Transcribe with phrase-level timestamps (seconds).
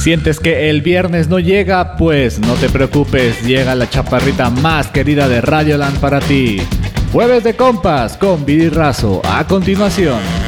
[0.00, 1.98] ¿Sientes que el viernes no llega?
[1.98, 6.56] Pues no te preocupes, llega la chaparrita más querida de Radioland para ti.
[7.12, 9.20] Jueves de compas con Razo.
[9.22, 10.39] A continuación.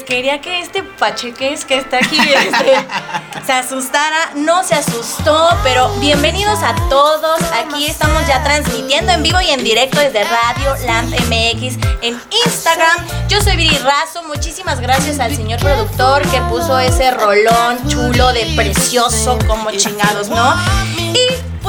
[0.00, 4.30] Quería que este pacheques que está aquí este, se asustara.
[4.34, 7.42] No se asustó, pero bienvenidos a todos.
[7.52, 13.06] Aquí estamos ya transmitiendo en vivo y en directo desde Radio Lamp MX en Instagram.
[13.28, 14.22] Yo soy Viri Razo.
[14.22, 20.54] Muchísimas gracias al señor productor que puso ese rolón chulo de precioso como chingados, ¿no?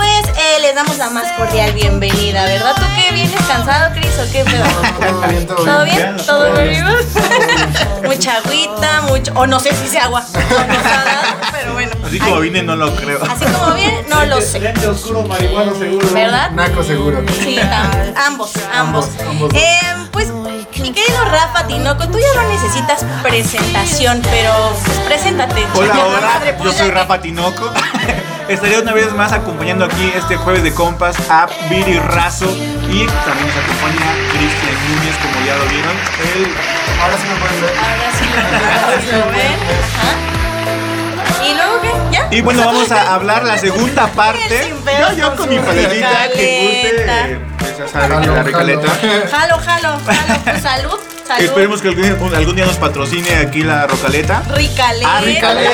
[0.04, 2.76] Pues eh, les damos la más cordial bienvenida, ¿verdad?
[2.76, 4.66] ¿Tú qué vienes cansado, Cris, o qué pedo?
[5.00, 5.98] Todo bien, todo ¿Todo bien.
[5.98, 6.18] bien?
[6.26, 6.86] ¿Todo bien?
[8.04, 9.32] Mucha agüita, mucho.
[9.36, 10.22] O no sé si sea agua.
[11.54, 11.92] Pero bueno.
[12.06, 13.18] Así como vine, no lo creo.
[13.24, 14.60] Así como viene, no lo sé.
[14.60, 16.08] Lente oscuro, marihuana seguro.
[16.12, 16.52] ¿Verdad?
[16.52, 17.24] Naco seguro.
[17.42, 17.58] Sí,
[18.28, 19.08] ambos, ambos.
[19.26, 19.54] ambos.
[19.54, 19.80] Eh,
[20.12, 24.52] pues, mi querido Rafa Tinoco, tú ya no necesitas presentación, pero
[24.86, 25.66] pues, preséntate.
[25.76, 27.72] Hola, hola, madre, yo soy Rafa Tinoco.
[28.48, 33.48] Estaré una vez más acompañando aquí este jueves de compas a Viri Razo y también
[33.48, 35.96] nos acompaña Cristian Núñez, como ya lo vieron.
[36.36, 36.48] Él
[37.02, 37.74] Ahora sí me pueden ver.
[37.78, 39.58] Ahora sí lo ven.
[39.96, 41.46] Ajá.
[41.46, 41.92] ¿Y luego qué?
[42.12, 42.28] ¿Ya?
[42.32, 44.74] Y bueno, vamos a hablar la segunda parte.
[45.00, 47.06] Yo, yo con mi paletita que guste.
[47.34, 48.44] eh, pues ya saben, Jalo, la jalo.
[48.44, 48.88] recaleta.
[49.32, 50.40] Jalo, jalo, jalo.
[50.44, 51.44] Pues, salud, salud.
[51.44, 54.44] Esperemos que algún, algún día nos patrocine aquí la rocaleta.
[54.50, 55.18] Ricaleta.
[55.18, 55.72] Ah, ricaleta.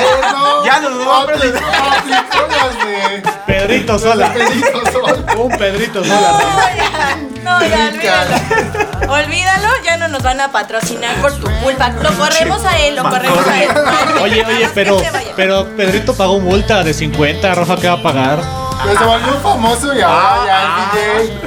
[0.64, 4.32] Ya nos vamos a Aplicó aplicó las de Pedrito Sola.
[4.32, 5.24] Pedrito Sol.
[5.36, 6.72] Un Pedrito No, Sola.
[6.76, 9.12] ya, no, ya, olvídalo.
[9.12, 11.88] Olvídalo, ya no nos van a patrocinar por tu culpa.
[11.90, 13.70] Lo corremos a él, lo corremos a él.
[14.22, 15.00] Oye, oye, pero,
[15.36, 17.54] pero Pedrito pagó multa de 50.
[17.54, 18.38] Rafa, ¿qué va a pagar?
[18.84, 21.40] Pero se volvió famoso y ahora ya es DJ.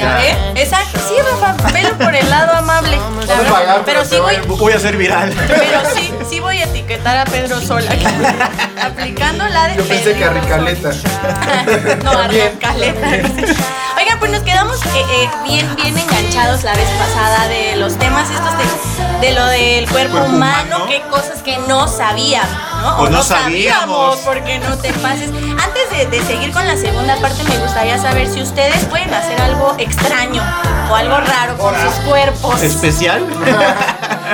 [0.00, 0.62] ¿Ya ve?
[0.62, 2.98] Exacto, sí, Rafa, velo por el lado amable.
[3.26, 5.32] La verdad, pagar, pero pero sí voy, Voy a ser viral.
[5.46, 7.90] pero sí, sí voy a etiquetar a Pedro Sola.
[8.82, 10.90] Aplicando la de Yo pensé que a Ricaleta.
[12.04, 13.08] no, a Ricaleta.
[14.00, 18.28] Oigan, pues nos quedamos eh, eh, bien, bien enganchados la vez pasada de los temas
[18.30, 18.52] estos
[19.20, 20.86] de, de lo del cuerpo, Cuerpo humano, humano.
[20.88, 22.50] qué cosas que no sabíamos,
[22.82, 22.96] ¿no?
[23.00, 24.16] O no sabíamos.
[24.18, 25.28] porque no te pases.
[25.30, 29.40] Antes de, de seguir con la segunda parte, me gustaría saber si ustedes pueden hacer
[29.42, 30.42] algo extraño
[30.90, 32.62] o algo raro con sus cuerpos.
[32.62, 33.22] ¿Especial?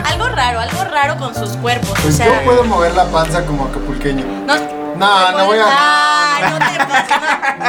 [0.05, 1.91] Algo raro, algo raro con sus cuerpos.
[1.99, 4.25] O Pues sea, yo puedo mover la panza como acapulqueño.
[4.47, 4.55] no,
[4.99, 7.17] No, no voy a- Ay, no te pases.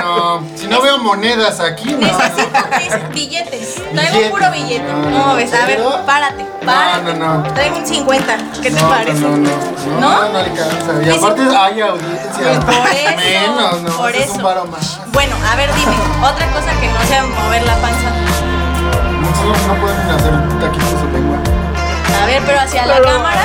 [0.03, 0.39] no.
[0.39, 1.97] No, si no veo monedas aquí, no.
[2.07, 3.75] Necesito mis billetes.
[3.93, 4.29] Traigo Billete.
[4.29, 4.83] puro billete.
[4.93, 7.13] No, No, ves, a ver, párate, párate.
[7.13, 7.53] no, no.
[7.53, 8.37] Traigo un 50.
[8.61, 9.19] ¿Qué te No, parece?
[9.21, 9.99] No, no, no.
[9.99, 10.23] ¿No?
[10.23, 11.03] No, no alcanza.
[11.05, 12.59] Y aparte hay audiencia.
[12.59, 13.91] Por eso, Menos, no.
[13.97, 14.23] por eso.
[14.23, 14.99] Es un varo más.
[15.07, 18.09] Bueno, a ver, dime, otra cosa que no sea mover la panza.
[19.19, 21.37] Muchos no pueden hacer taquitos de lengua.
[22.21, 23.41] A ver, pero hacia la cámara.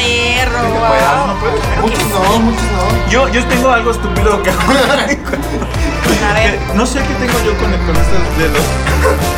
[0.00, 0.58] Perro.
[0.58, 1.40] Ah, no wow.
[1.40, 1.82] puedo.
[1.82, 3.10] Muchos no, muchos no.
[3.10, 4.60] Yo, yo tengo algo estúpido que hago.
[6.28, 6.58] A ver.
[6.74, 8.64] No sé qué tengo yo con, con estos dedos.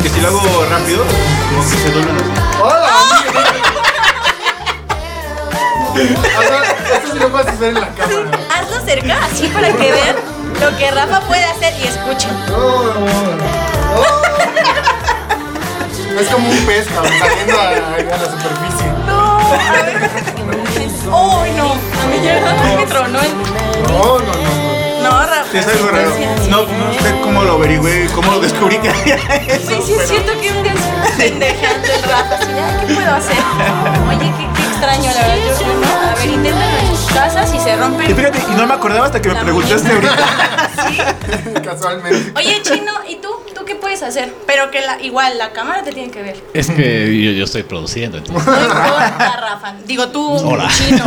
[0.01, 1.03] Que si lo hago rápido,
[1.49, 2.31] como que se duelen así.
[2.61, 2.89] ¡Hola!
[5.93, 6.63] Hazlo-
[6.95, 8.31] Esto sí lo puedes hacer en la cámara.
[8.55, 10.15] Hazlo cerca, así para que vean
[10.61, 12.31] lo que Rafa puede hacer y escuchen.
[12.55, 12.93] Oh,
[13.97, 14.13] oh.
[16.19, 17.71] Es como un pez, cabrón, saliendo a, a
[18.17, 18.92] la superficie.
[19.53, 20.09] No, a ver.
[21.05, 21.71] Uy, no.
[21.73, 23.31] A mí ya me tronó el.
[23.87, 24.73] No, no, no, no.
[25.03, 25.57] No, Rafa.
[25.59, 26.11] Es algo raro.
[26.15, 26.49] sí, sí.
[26.49, 29.67] No, no sé cómo lo averigüé, cómo lo descubrí que había eso.
[29.67, 32.35] Sí, sí, es cierto que un día se pendejeando el Rafa.
[32.35, 33.35] Así, "Ay, ¿qué puedo hacer?
[34.07, 35.59] Oye, qué, qué extraño, la verdad.
[35.59, 38.09] Yo, no, a ver, inténtalo en tus casas y se rompen.
[38.09, 41.61] Y fíjate, y no me acordaba hasta que me preguntaste ahorita.
[41.63, 42.31] Casualmente.
[42.39, 42.91] Oye, Chino,
[43.93, 43.99] ¿y tú?
[43.99, 44.33] ¿Tú qué puedes hacer?
[44.47, 46.43] Pero que la, igual, la cámara te tiene que ver.
[46.53, 48.45] Es que yo, yo estoy produciendo, entonces.
[48.45, 49.75] No importa, Rafa.
[49.85, 50.69] Digo tú, Hola.
[50.69, 51.03] Chino.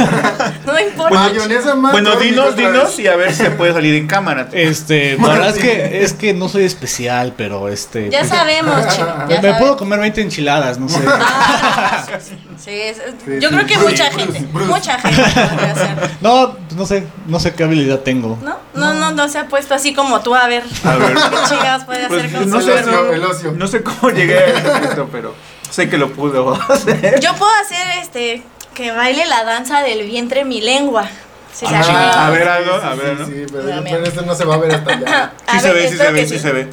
[0.64, 1.14] No importa.
[1.14, 1.92] Mayonesa más.
[1.92, 4.48] Bueno, tónica dinos, dinos y a ver si se puede salir en cámara.
[4.52, 8.10] Este, la verdad es que, es que no soy especial, pero este.
[8.10, 9.14] Ya sabemos, Chino.
[9.26, 11.00] Me, Ya me puedo comer 20 enchiladas, no sé.
[11.06, 14.70] Ah, sí, sí, sí, yo sí, creo que Bruce, mucha Bruce, gente, Bruce.
[14.70, 16.10] mucha gente lo puede hacer.
[16.20, 18.38] No, no sé, no sé qué habilidad tengo.
[18.42, 18.56] ¿No?
[18.74, 20.62] No, no, no se ha puesto así como tú, a ver.
[20.84, 21.14] A ver.
[21.30, 23.52] ¿Qué chingados puede Pues, hacer con no su sé, no, el ocio.
[23.52, 24.46] no sé cómo llegué a
[24.84, 25.34] esto, pero
[25.70, 26.38] sé que lo pude
[26.68, 27.18] hacer.
[27.20, 28.42] Yo puedo hacer este
[28.74, 31.08] que baile la danza del vientre mi lengua.
[31.52, 32.26] Si se Ah, anima.
[32.26, 33.26] a ver, sí, algo, sí, a sí, ver, ¿no?
[33.26, 35.32] Sí, pero, Mira, pero este no se va a ver hasta allá.
[35.52, 36.70] Sí se ver, ve, sí se ve, que sí se ve.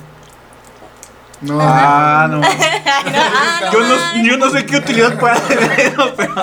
[1.41, 2.41] No, Ah, no.
[2.43, 6.33] Ah, no Yo no, yo no sé qué utilidad para hacer eso, pero.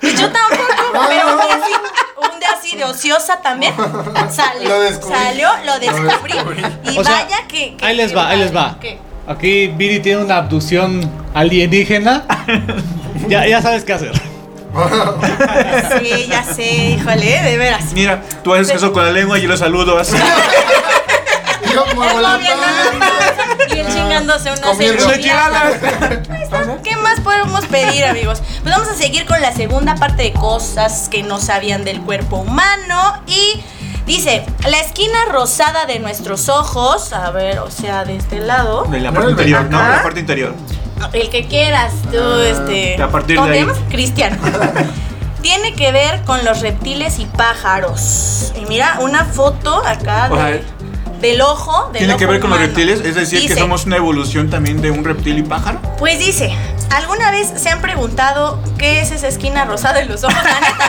[0.00, 0.64] Pues Yo tampoco,
[1.08, 1.72] pero un día así,
[2.32, 3.74] un día así de ociosa también
[4.30, 4.68] salió.
[4.68, 5.14] Lo descubrí.
[5.18, 6.34] Salió, lo descubrí.
[6.92, 8.76] Y O sea, vaya que, que- Ahí les va, ahí les va.
[8.80, 8.98] ¿Qué?
[9.28, 12.24] Aquí Viri tiene una abducción alienígena.
[13.28, 14.12] ya, ya sabes qué hacer.
[16.00, 17.84] Sí, ya sé, híjole, de veras.
[17.92, 20.16] Mira, tú haces eso con la lengua y yo lo saludo así.
[21.72, 22.36] Yo muevo la
[24.10, 25.74] chingándose unas Comiendo enchiladas.
[26.82, 28.42] ¿Qué más podemos pedir, amigos?
[28.62, 32.36] Pues vamos a seguir con la segunda parte de cosas que no sabían del cuerpo
[32.38, 33.22] humano.
[33.26, 33.60] Y
[34.06, 39.00] dice, la esquina rosada de nuestros ojos, a ver, o sea, de este lado, De
[39.00, 39.78] la parte interior, ¿no?
[39.78, 40.54] La parte interior.
[41.12, 43.00] el que quieras, tú, este...
[43.02, 43.64] a partir ¿Cómo de te ahí.
[43.66, 43.80] llamas?
[43.90, 44.38] Cristian.
[45.42, 48.52] Tiene que ver con los reptiles y pájaros.
[48.60, 50.62] Y mira, una foto acá de-
[51.20, 51.90] del ojo.
[51.92, 53.00] Del ¿Tiene que ver con los reptiles?
[53.00, 55.80] Es decir, que somos una evolución también de un reptil y pájaro.
[55.98, 56.52] Pues dice,
[56.90, 60.36] ¿alguna vez se han preguntado qué es esa esquina rosada de los ojos?
[60.44, 60.88] La neta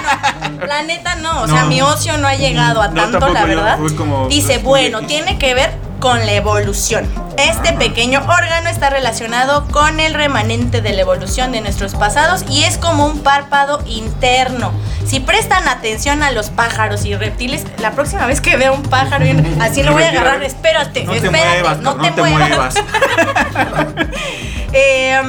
[0.49, 0.65] no.
[0.67, 1.41] La neta no.
[1.43, 1.67] O sea, No.
[1.67, 3.77] mi ocio no ha llegado a No, tanto, la verdad.
[3.97, 7.07] como- Dice, es bueno, tiene que ver con la evolución.
[7.37, 12.63] Este pequeño órgano está relacionado con el remanente de la evolución de nuestros pasados y
[12.63, 14.71] es como un párpado interno.
[15.05, 19.25] Si prestan atención a los pájaros y reptiles, la próxima vez que vea un pájaro,
[19.25, 20.41] y- así lo voy a agarrar.
[20.43, 22.49] Espérate, No te espérate, muevas, no, no, te, te muevas.
[22.49, 22.75] muevas.
[24.73, 25.19] Eh,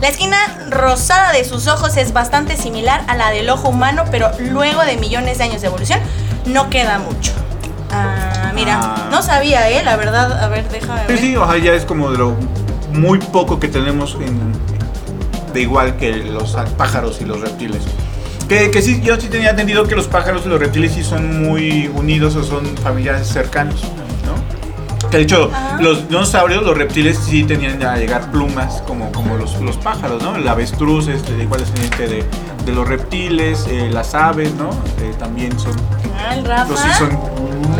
[0.00, 0.36] la esquina
[0.70, 4.96] rosada de sus ojos es bastante similar a la del ojo humano, pero luego de
[4.96, 6.00] millones de años de evolución
[6.46, 7.32] no queda mucho.
[7.92, 9.08] Ah, mira, Ah.
[9.10, 10.42] no sabía, eh, la verdad.
[10.42, 11.18] A ver, déjame Sí, ver.
[11.18, 12.36] sí, o sea, ya es como de lo
[12.92, 14.52] muy poco que tenemos en,
[15.52, 17.82] de igual que los pájaros y los reptiles.
[18.48, 21.42] Que, que sí, yo sí tenía entendido que los pájaros y los reptiles sí son
[21.42, 24.09] muy unidos o son familiares cercanos, ¿no?
[25.10, 25.76] Que de hecho, Ah.
[25.80, 30.36] los dinosaurios, los reptiles sí tenían a llegar plumas como, como los, los pájaros, ¿no?
[30.36, 32.24] El avestruz este, de igual descendiente de,
[32.66, 34.70] de los reptiles, eh, las aves, ¿no?
[35.00, 35.72] Eh, también son,
[36.18, 36.68] Ah, el Rafa.
[36.68, 37.18] los sí son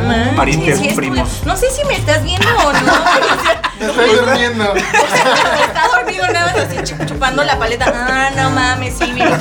[0.09, 1.43] manches, parientes sí primos.
[1.45, 2.79] No sé si me estás viendo o no.
[3.81, 4.75] Estoy durmiendo.
[4.75, 7.93] Está dormido nada más así chup- chupando la paleta.
[7.95, 9.39] Ah, no mames, sí, mira.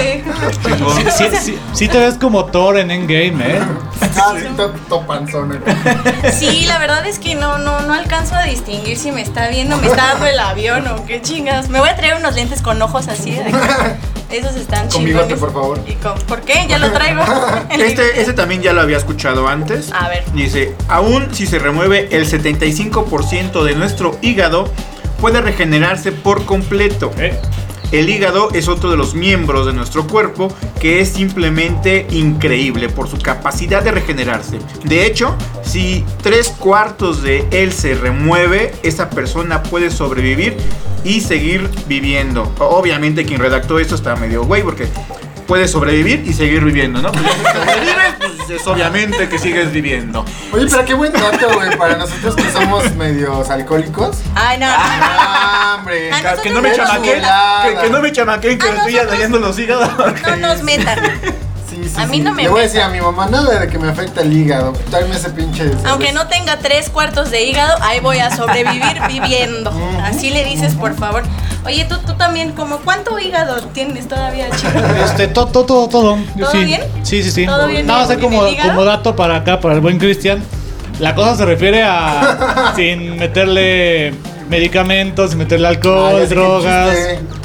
[0.00, 0.22] Sí.
[0.96, 3.60] Sí, sí, sí, sí te ves como Thor en Endgame, ¿eh?
[4.16, 5.52] Ah, sí, to- topanzón.
[5.66, 6.32] eh.
[6.32, 9.76] Sí, la verdad es que no, no, no alcanzo a distinguir si me está viendo,
[9.76, 11.68] me está dando el avión o qué chingas.
[11.68, 13.30] Me voy a traer unos lentes con ojos así.
[13.32, 13.96] de acá.
[14.30, 15.14] Esos están Con chingones.
[15.28, 15.80] bigote, por favor.
[15.86, 16.66] ¿Y con- ¿Por qué?
[16.68, 17.22] Ya lo traigo.
[17.70, 19.90] Este, este también ya lo había escuchado antes.
[19.92, 20.24] A ver.
[20.34, 24.70] Dice, aún si se remueve el 75% de nuestro hígado,
[25.20, 27.10] puede regenerarse por completo.
[27.18, 27.38] ¿Eh?
[27.92, 33.08] El hígado es otro de los miembros de nuestro cuerpo que es simplemente increíble por
[33.08, 34.58] su capacidad de regenerarse.
[34.84, 40.56] De hecho, si tres cuartos de él se remueve, esa persona puede sobrevivir
[41.04, 42.52] y seguir viviendo.
[42.58, 44.88] Obviamente quien redactó esto está medio güey porque
[45.46, 47.10] puede sobrevivir y seguir viviendo, ¿no?
[47.10, 50.24] Pues ya si sobrevives, pues es obviamente que sigues viviendo.
[50.52, 54.18] Oye, pero qué buen dato, güey, para nosotros que somos medios alcohólicos.
[54.36, 54.66] Ay, no.
[54.68, 56.10] Ah, hombre.
[56.42, 57.68] Que no me Nosotros chamaquen, chulada.
[57.68, 59.90] que, que no me chamaquen, que me estoy dañando los hígados.
[60.24, 60.98] No nos metan.
[61.94, 62.22] Sí, A mí sí.
[62.22, 64.32] no me Le voy a decir a mi mamá nada de que me afecta el
[64.32, 64.72] hígado.
[64.90, 65.70] Dame ese pinche.
[65.86, 69.72] Aunque no tenga tres cuartos de hígado, ahí voy a sobrevivir viviendo.
[70.04, 71.22] Así le dices, por favor.
[71.66, 74.72] Oye, tú, tú también, como ¿cuánto hígado tienes todavía, chico?
[75.04, 76.16] Este, todo, todo, todo, todo.
[76.36, 76.64] Yo ¿Todo sí.
[76.64, 76.82] bien?
[77.02, 77.46] Sí, sí, sí.
[77.46, 80.42] ¿Todo bien Nada más como, como dato para acá, para el buen Cristian.
[81.00, 84.14] La cosa se refiere a sin meterle
[84.48, 86.96] medicamentos, sin meterle alcohol, qué drogas.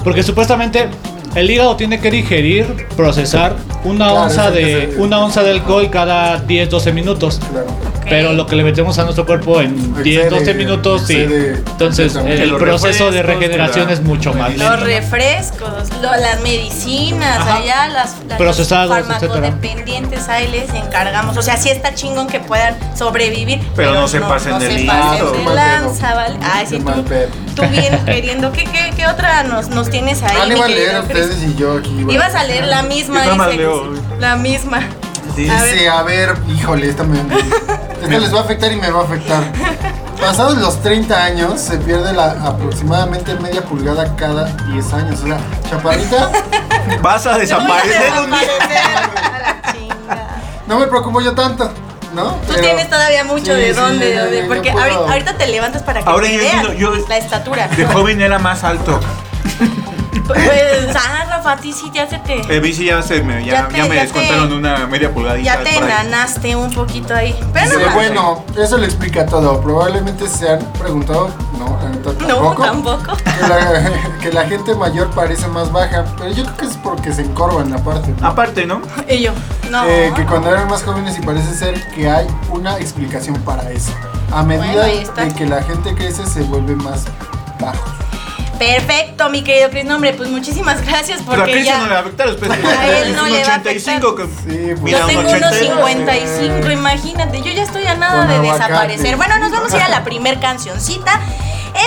[0.04, 0.88] Porque supuestamente
[1.36, 3.56] el hígado tiene que digerir, procesar
[3.86, 7.40] una Claro, onza de una onza de alcohol cada 10, 12 minutos.
[7.52, 7.68] Claro.
[8.08, 11.16] Pero lo que le metemos a nuestro cuerpo en 10, 12 Excede- minutos, sí.
[11.22, 14.86] excede Entonces, el Los proceso de refrescos, regeneración es mucho más Los lento.
[14.86, 15.72] refrescos,
[16.04, 17.56] lo- las medicinas, Ajá.
[17.58, 21.36] allá las, las Procesados, los farmacodependientes, ahí les encargamos.
[21.38, 23.60] O sea, sí está chingón que puedan sobrevivir.
[23.76, 26.14] Pero no se pasen no de se pasen de lanza.
[26.14, 26.38] ¿vale?
[26.44, 27.04] Ay, sí, tú,
[27.56, 28.52] tú bien queriendo.
[28.52, 30.38] ¿Qué, qué, qué otra nos, nos tienes ahí?
[30.40, 32.06] Ah, iban a leer a ustedes y yo aquí.
[32.08, 33.24] Ibas a leer la misma,
[34.20, 34.80] La misma.
[35.36, 35.50] Sí.
[35.50, 35.74] A ver.
[35.74, 37.20] Dice, a ver, híjole, esta me.
[37.20, 39.44] Esta les va a afectar y me va a afectar.
[40.20, 45.20] Pasados los 30 años, se pierde la, aproximadamente media pulgada cada 10 años.
[45.24, 45.38] O sea,
[45.70, 46.32] chaparrita,
[47.02, 48.40] Vas a desaparecer un día.
[50.68, 51.70] No me preocupo yo tanto,
[52.16, 52.32] ¿no?
[52.32, 55.84] Tú Pero- tienes todavía mucho Sí, de sí, dónde, porque puedo- ahorita, ahorita te levantas
[55.84, 57.68] para que Ahora te yo vean entiendo, yo- la estatura.
[57.68, 59.00] De joven era más alto.
[60.28, 62.42] Pues, ah, Rafa, a ti sí ya se te...
[62.54, 65.12] El bici ya, se me, ya, Ya te- ya me ya descontaron te- una media
[65.14, 65.44] pulgadita.
[65.58, 67.36] Ya te enanaste un poquito ahí.
[67.54, 69.62] Pero no bueno, eso le explica todo.
[69.62, 71.30] Probablemente se han preguntado
[71.60, 72.64] No, neta No, tampoco.
[72.64, 73.18] tampoco.
[73.18, 73.92] Que la,
[74.22, 77.72] que la gente mayor parece más baja, pero yo creo que es porque se encorvan
[77.74, 78.14] aparte.
[78.20, 78.28] ¿no?
[78.28, 78.82] Aparte, ¿no?
[79.08, 79.32] Y yo,
[79.70, 79.86] no.
[79.86, 83.92] Eh, que cuando eran más jóvenes y parece ser que hay una explicación para eso.
[84.32, 87.06] A medida Bueno, de que la gente crece se vuelve más
[87.60, 87.95] bajo.
[88.58, 89.86] Perfecto, mi querido Chris.
[89.86, 91.82] No, hombre, pues muchísimas gracias Pero a porque Cristian ya.
[91.84, 94.24] no le va a afectar, después A él no un le va a 85 que
[94.26, 94.94] Sí, pues.
[94.94, 95.38] Yo tengo 80.
[95.48, 97.42] unos 55, imagínate.
[97.42, 99.16] Yo ya estoy a nada Con de desaparecer.
[99.18, 101.20] Bueno, nos vamos a ir a la primer cancioncita.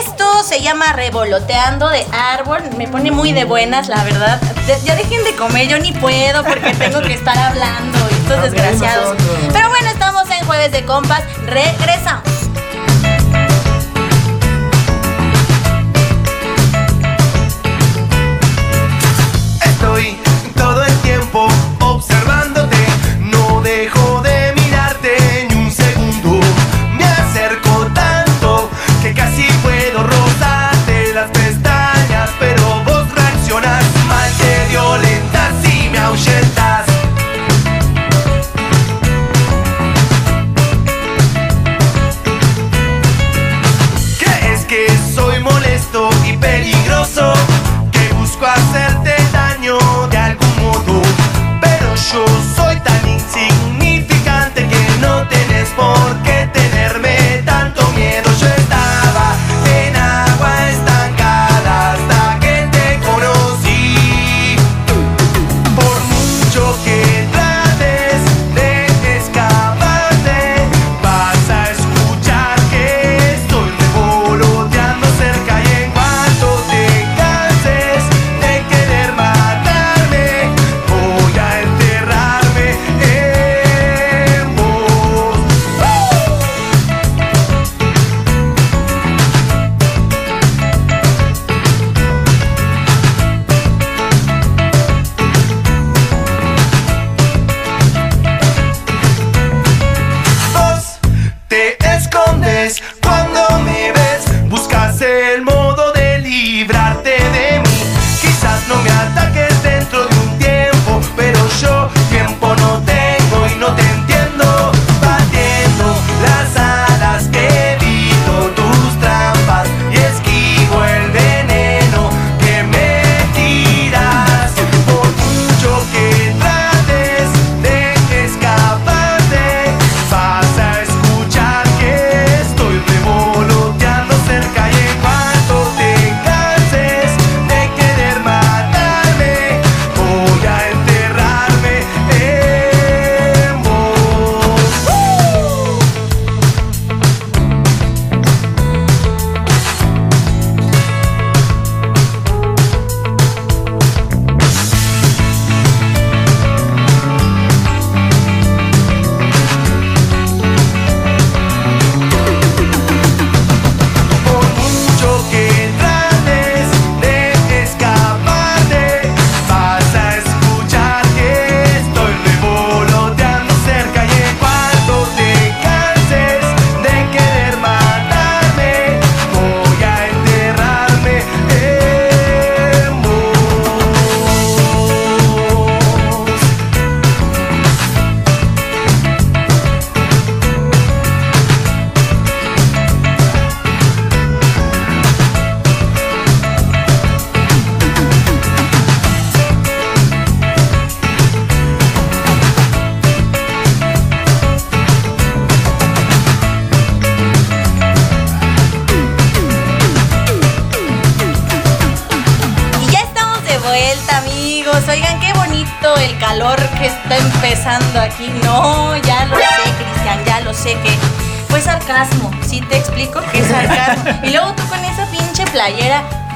[0.04, 2.60] Esto se llama Revoloteando de Árbol.
[2.76, 4.38] Me pone muy de buenas, la verdad.
[4.66, 7.98] De- ya dejen de comer, yo ni puedo porque tengo que estar hablando.
[8.10, 9.16] Estos desgraciados.
[9.52, 11.22] Pero bueno, estamos en Jueves de Compas.
[11.46, 12.22] Regresamos.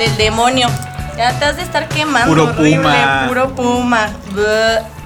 [0.03, 0.69] Del demonio.
[1.17, 2.29] Ya te has de estar quemando.
[2.29, 3.25] Puro horrible, puma.
[3.29, 4.11] Puro puma.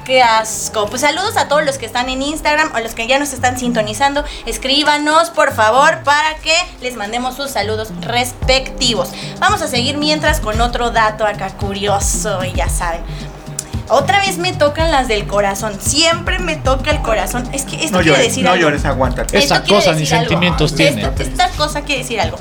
[0.04, 0.86] Qué asco.
[0.86, 3.58] Pues saludos a todos los que están en Instagram o los que ya nos están
[3.58, 4.24] sintonizando.
[4.46, 9.10] Escríbanos, por favor, para que les mandemos sus saludos respectivos.
[9.40, 13.02] Vamos a seguir mientras con otro dato acá curioso, y ya saben.
[13.88, 15.72] Otra vez me tocan las del corazón.
[15.80, 17.48] Siempre me toca el corazón.
[17.52, 18.62] Es que esto No quiere llores, decir no algo.
[18.62, 19.38] llores, aguántate.
[19.38, 20.06] Esa Esto cosa ni algo.
[20.06, 21.02] sentimientos tiene.
[21.02, 22.36] Esta, esta cosa quiere decir algo.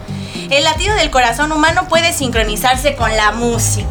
[0.50, 3.88] El latido del corazón humano puede sincronizarse con la música.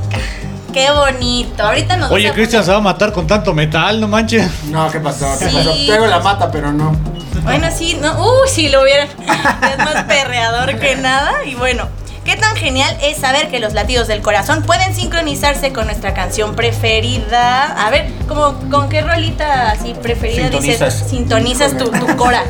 [0.73, 1.63] Qué bonito.
[1.63, 4.49] Ahorita nos Oye, Cristian se va a matar con tanto metal, no manches.
[4.65, 5.27] No, ¿qué pasó?
[5.39, 5.87] ¿Qué Sí.
[5.89, 6.07] pasó?
[6.07, 6.97] La mata, pero no.
[7.45, 9.05] Bueno, sí, no, uy, si lo hubiera.
[9.05, 11.45] Es más perreador que nada.
[11.45, 11.87] Y bueno,
[12.25, 16.55] qué tan genial es saber que los latidos del corazón pueden sincronizarse con nuestra canción
[16.57, 17.87] preferida.
[17.87, 20.95] A ver, como con qué rolita así preferida Sintonizas.
[20.95, 22.43] dices, sintonizas tu, tu cora.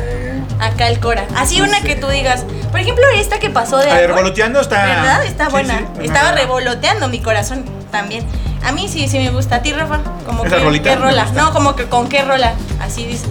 [0.59, 1.25] Acá el cora.
[1.35, 2.45] Así una que tú digas.
[2.71, 3.89] Por ejemplo, esta que pasó de.
[3.91, 5.25] A ver, árbol, revoloteando está- ¿Verdad?
[5.25, 5.79] Está buena.
[5.99, 8.25] sí, Estaba revoloteando mi corazón también.
[8.63, 9.57] A mí sí, sí me gusta.
[9.57, 9.99] ¿A ti, Rafa?
[10.25, 10.89] Como ¿Esa que, rolita?
[10.91, 11.25] ¿Qué rola?
[11.33, 12.53] No, como que con qué rola.
[12.81, 13.27] Así dices.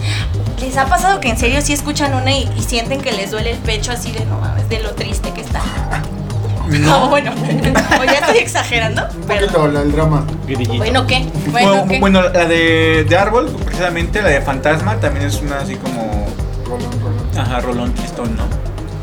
[0.60, 3.50] ¿Les ha pasado que en serio sí escuchan una y, y sienten que les duele
[3.52, 5.60] el pecho así de no mames, de lo triste que está?
[6.68, 7.32] No, bueno.
[8.00, 9.02] o ya estoy exagerando.
[9.14, 10.24] Un Pero, poquito la- el drama.
[10.46, 10.74] Grillito.
[10.76, 11.26] bueno, ¿qué?
[11.50, 12.00] Bueno, Bueno, ¿qué?
[12.00, 16.26] bueno, la de, de árbol, precisamente la de fantasma, también es una así como.
[16.66, 17.38] Rolón, rolón.
[17.38, 18.44] Ajá, rolón tristón, ¿no?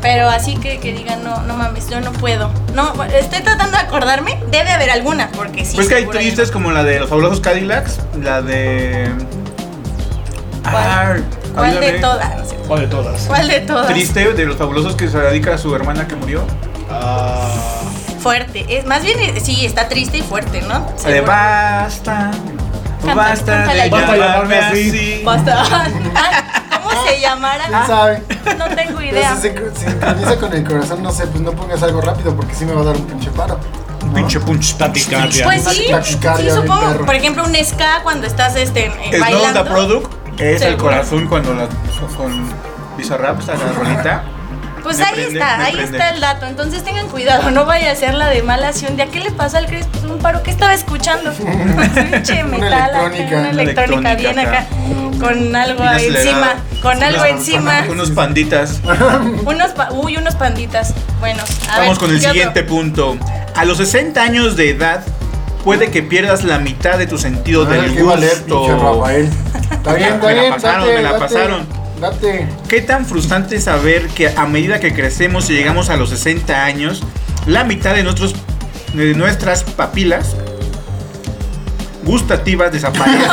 [0.00, 2.50] Pero así que, que digan, no, no mames, yo no puedo.
[2.74, 4.42] No, estoy tratando de acordarme.
[4.50, 5.76] Debe haber alguna, porque sí.
[5.76, 9.08] pues que hay seguro tristes como la de los fabulosos Cadillacs, la de.
[10.64, 11.14] Ah,
[11.54, 12.36] ¿Cuál de todas?
[12.36, 12.56] No sé.
[12.66, 13.22] ¿Cuál de todas?
[13.26, 13.86] ¿Cuál de todas?
[13.88, 16.42] Triste de los fabulosos que se dedica a su hermana que murió.
[18.20, 18.64] Fuerte.
[18.68, 20.86] Es, más bien, eh, sí, está triste y fuerte, ¿no?
[20.96, 21.26] Seguro.
[21.26, 22.30] basta.
[23.04, 23.90] Cántala, basta de.
[23.90, 24.88] Basta llamarme así.
[24.88, 25.22] así.
[25.24, 25.64] Basta.
[26.82, 27.64] ¿Cómo se llamará?
[27.66, 28.22] ¿Quién sabe?
[28.58, 29.34] No tengo Pero idea.
[29.36, 32.64] si se sincroniza con el corazón, no sé, pues no pongas algo rápido porque sí
[32.64, 33.58] me va a dar un pinche paro.
[34.04, 34.76] Un pinche punch.
[34.76, 35.44] Taquicardia.
[35.44, 37.04] Pues sí, sí, supongo.
[37.04, 39.64] Por ejemplo, un ska cuando estás este, eh, Snow bailando.
[39.64, 40.84] Product es el Seguro.
[40.84, 41.66] corazón cuando la,
[42.16, 42.48] con
[42.96, 44.24] Bizarrap está la rolita.
[44.82, 45.96] Pues Me ahí prende, está, ahí prende.
[45.98, 46.46] está el dato.
[46.46, 48.96] Entonces tengan cuidado, no vaya a ser la de mala acción.
[48.96, 49.86] ¿De a qué le pasó al Chris?
[49.90, 51.32] Pues un paro que estaba escuchando.
[51.94, 53.36] Pinche Una metal acá, electrónica.
[53.36, 54.50] una Una electrónica bien acá.
[54.50, 54.66] acá,
[55.20, 57.84] con algo Bien encima, con algo encima.
[57.88, 58.80] Unos panditas.
[59.44, 60.94] Unos, pa- uy, unos panditas.
[61.20, 62.32] Bueno, a Vamos ver, con el ¿qué otro?
[62.32, 63.16] siguiente punto.
[63.54, 65.02] A los 60 años de edad
[65.64, 68.96] puede que pierdas la mitad de tu sentido Ah, del ¿qué va a leer, gusto.
[68.98, 69.28] Rafael?
[69.70, 71.81] Está bien, está Me la bien, pasaron, date, me la date, pasaron.
[72.02, 72.48] Date.
[72.68, 76.64] ¿Qué tan frustrante es saber que a medida que crecemos y llegamos a los 60
[76.64, 77.02] años,
[77.46, 78.34] la mitad de, nuestros,
[78.92, 80.34] de nuestras papilas
[82.04, 83.22] gustativas desaparecen?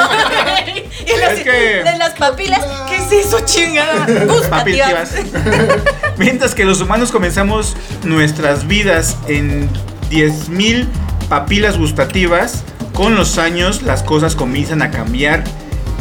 [1.08, 4.06] Y las- Es que- De las papilas, ¿qué es eso, chingada?
[4.28, 5.12] Gustativas.
[6.18, 9.68] Mientras que los humanos comenzamos nuestras vidas en
[10.12, 10.86] 10.000
[11.28, 15.44] papilas gustativas, con los años las cosas comienzan a cambiar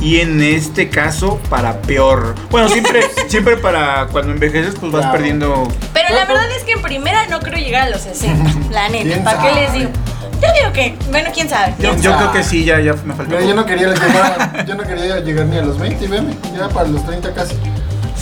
[0.00, 2.34] y en este caso para peor.
[2.50, 5.16] Bueno, siempre, siempre para cuando envejeces pues vas Claro.
[5.18, 5.68] perdiendo...
[5.92, 8.50] Pero la verdad es que en primera no creo llegar a los 60.
[8.70, 9.61] La neta, ¿Quién ¿para qué sabe?
[9.62, 9.90] les digo?
[10.40, 11.74] Yo digo que, bueno, quién sabe.
[11.80, 12.22] Yo, ¿Quién yo sabe?
[12.22, 13.34] creo que sí, ya, ya me faltó.
[13.34, 16.37] Mira, yo no quería llegar, yo no quería llegar ni a los 20, y veme,
[16.56, 17.56] ya para los 30 casi.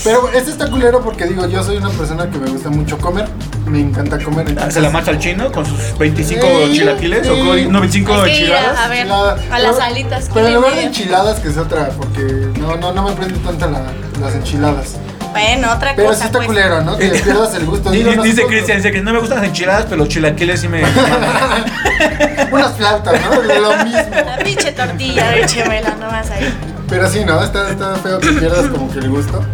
[0.05, 3.27] Pero este está culero porque digo, yo soy una persona que me gusta mucho comer,
[3.67, 4.49] me encanta comer.
[4.49, 7.27] entonces- ¿Se la marcha al chino con sus 25 Sí, chilaquiles?
[7.27, 7.33] sí.
[7.33, 8.79] ¿O con- no, 25 Hay que enchiladas?
[8.79, 9.33] a ver, Enchilada.
[9.51, 10.31] a las Pero- alitas.
[10.33, 12.23] Pero en lugar de enchiladas, que es otra, porque
[12.61, 13.83] no, no, no me prende tanto la-
[14.21, 14.97] las enchiladas.
[15.33, 16.21] Bueno, otra Pero cosa.
[16.21, 16.47] sí está pues.
[16.49, 16.97] culero, ¿no?
[16.97, 17.91] Que pierdas el gusto.
[17.91, 20.09] Di- Digo, di- no Dice Cristian, dice que no me gustan las enchiladas, pero los
[20.09, 20.83] chilaquiles sí me...
[22.53, 23.43] Unas flautas, ¿no?
[23.43, 24.01] De lo mismo.
[24.25, 26.55] La pinche tortilla de chemela, nomás ahí.
[26.89, 27.43] Pero sí, ¿no?
[27.43, 29.45] Está, está feo que pierdas como que el gusto.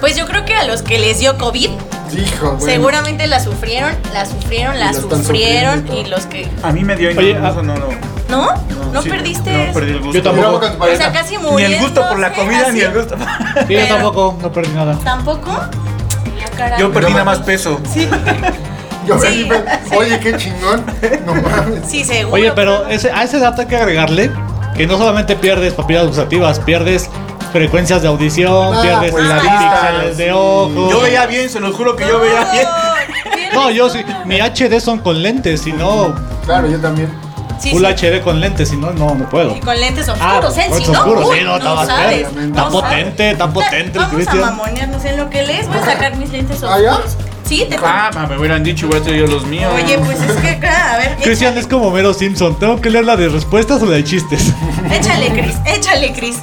[0.00, 1.70] Pues yo creo que a los que les dio COVID,
[2.16, 2.72] Hijo, güey.
[2.72, 5.84] seguramente la sufrieron, la sufrieron, la sufrieron.
[5.92, 6.48] y los que.
[6.62, 7.86] A mí me dio no, Oye, no, ah, no, no.
[8.28, 8.48] ¿No?
[8.92, 9.66] ¿No, sí, perdiste?
[9.68, 10.12] No, perdí el gusto.
[10.14, 10.66] Yo tampoco.
[10.84, 11.76] O sea, casi Ni muriendo.
[11.76, 13.16] el gusto por la comida, ni el gusto.
[13.66, 14.98] Sí, yo tampoco, no perdí nada.
[15.02, 15.50] ¿Tampoco?
[15.52, 16.78] La cara.
[16.78, 17.80] Yo perdí No nada más peso.
[19.06, 19.96] Yo Sí, me- sí.
[19.96, 20.84] Oye, qué chingón.
[21.24, 21.80] No mames.
[21.88, 22.34] Sí, seguro.
[22.34, 24.30] Oye, pero ese, a ese dato hay que agregarle
[24.76, 27.08] que no solamente pierdes papilas gustativas, pierdes
[27.48, 30.16] frecuencias de audición, Ah, pierdes pues, la ah, sí.
[30.16, 30.90] de ojo.
[30.90, 32.66] Yo veía bien, se los juro que yo veía bien.
[33.54, 34.00] No, yo sí.
[34.26, 37.12] Mi HD son con lentes, si no, Claro, yo también.
[37.58, 38.06] Sí, Full sí.
[38.06, 39.56] HD con lentes, si no, no, no puedo.
[39.56, 40.66] Y con lentes Ah, oscuros, ¿eh?
[40.68, 43.92] con Si no, oscuros, sí, no, está más sabes, no Está potente, está potente el
[43.98, 44.40] Vamos a Cristian.
[44.40, 45.66] mamonearnos en lo que lees.
[45.66, 47.16] Voy a sacar mis lentes ¿Ah, oscuros.
[47.44, 49.72] Sí, te Ah, me hubieran dicho, hubiera traído los míos.
[49.74, 52.56] Oye, pues es que, a ver, Cristian es como Mero Simpson.
[52.58, 54.52] ¿Tengo que leer la de respuestas o la de chistes?
[54.92, 56.36] échale, Cris, échale, Cris.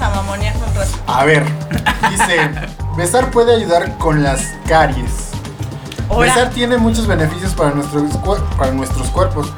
[0.00, 0.90] Vamos a mamonearnos un rato.
[1.06, 1.44] A ver,
[2.10, 2.50] dice,
[2.96, 5.30] besar puede ayudar con las caries.
[6.20, 9.52] Besar tiene muchos beneficios para nuestros, cuer- para nuestros cuerpos.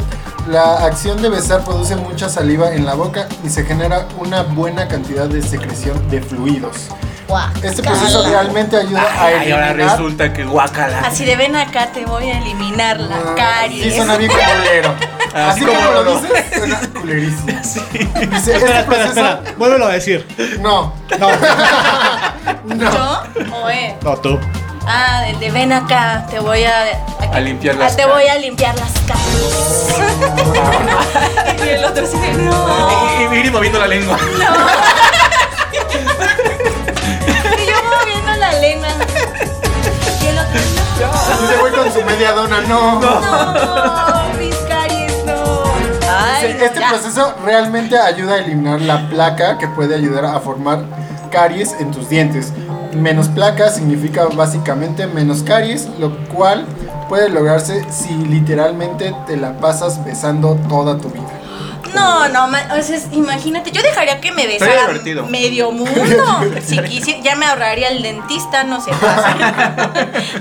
[0.48, 4.88] La acción de besar produce mucha saliva en la boca y se genera una buena
[4.88, 6.88] cantidad de secreción de fluidos.
[7.62, 9.90] Este proceso realmente ayuda a Ay, ahora eliminar...
[9.98, 11.00] resulta que guacala.
[11.00, 13.84] Así de ven acá, te voy a eliminar la Ah, caries.
[13.84, 14.94] Sí, suena bien culero.
[15.34, 17.46] Así Así como como lo lo- dices, suena culerísimo.
[17.60, 19.08] Dice, espera, este espera, proceso...
[19.08, 19.40] espera.
[19.58, 20.26] Vuélvelo a decir.
[20.60, 21.28] No, No,
[22.74, 22.90] no.
[22.92, 23.22] ¿Yo
[23.62, 23.94] o él?
[24.02, 24.38] no, tú.
[24.86, 26.84] Ah, de, de ven acá, te voy a...
[27.32, 29.96] A limpiar Ah, las Te voy a limpiar las caries.
[31.64, 33.30] y el otro de no.
[33.32, 34.18] Y, y ir moviendo la lengua.
[42.68, 43.00] No.
[43.00, 43.20] No.
[43.20, 45.64] No, mis caries, no.
[46.42, 50.84] Este proceso realmente ayuda a eliminar la placa que puede ayudar a formar
[51.30, 52.52] caries en tus dientes.
[52.92, 56.66] Menos placa significa básicamente menos caries, lo cual
[57.08, 61.39] puede lograrse si literalmente te la pasas besando toda tu vida.
[61.94, 64.92] No, no, ma- o sea, imagínate, yo dejaría que me besara
[65.28, 65.92] medio mundo.
[66.64, 69.36] Si quisiera, ya me ahorraría el dentista, no se pasa.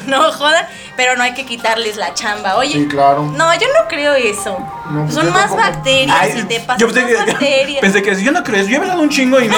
[0.07, 2.55] no jodan, pero no hay que quitarles la chamba.
[2.57, 3.23] Oye, Sí, claro.
[3.23, 4.57] no, yo no creo eso.
[4.89, 5.61] No, pues Son más tampoco.
[5.61, 7.81] bacterias Ay, y te pasan yo pensé más que, bacterias.
[7.81, 9.57] pensé que si yo no creo, yo he hablado un chingo y no.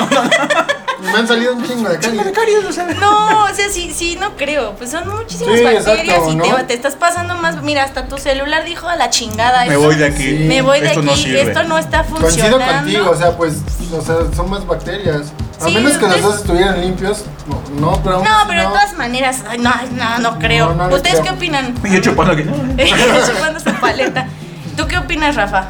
[1.01, 2.77] Me han salido un chingo de caries.
[2.99, 4.73] No, o sea, sí, sí, no creo.
[4.75, 6.55] Pues son muchísimas Sí, bacterias exacto, y ¿no?
[6.57, 7.61] te, te estás pasando más.
[7.63, 9.61] Mira, hasta tu celular dijo a la chingada.
[9.65, 10.23] Me esto- voy de aquí.
[10.23, 10.45] Sí.
[10.47, 11.41] Me voy de Esto aquí, no sirve.
[11.41, 12.75] esto no está Coincido funcionando.
[12.83, 13.55] contigo, o sea, pues,
[13.97, 15.33] o sea, son más bacterias.
[15.59, 18.67] A Sí, menos que los pues- dos estuvieran limpios, no, no pero No, pero de
[18.67, 20.73] todas maneras, ay, no, no, no creo.
[20.73, 21.23] No, no ¿Ustedes creo.
[21.25, 21.75] qué opinan?
[21.83, 22.43] Y yo chupando aquí.
[23.27, 24.27] Chupando su paleta.
[24.75, 25.65] ¿Tú qué opinas, Rafa?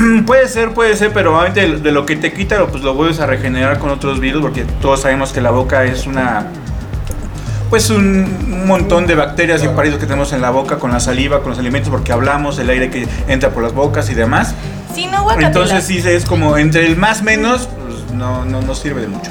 [0.26, 3.20] Puede ser, puede ser, pero obviamente de, de lo que te quita, pues lo vuelves
[3.20, 6.46] a regenerar con otros virus, porque todos sabemos que la boca es una.
[7.68, 11.40] Pues un montón de bacterias y parásitos que tenemos en la boca con la saliva,
[11.40, 14.54] con los alimentos, porque hablamos, el aire que entra por las bocas y demás.
[14.92, 15.46] Sí, no, guacatela.
[15.46, 19.30] Entonces sí es como entre el más menos, pues no, no, no sirve de mucho.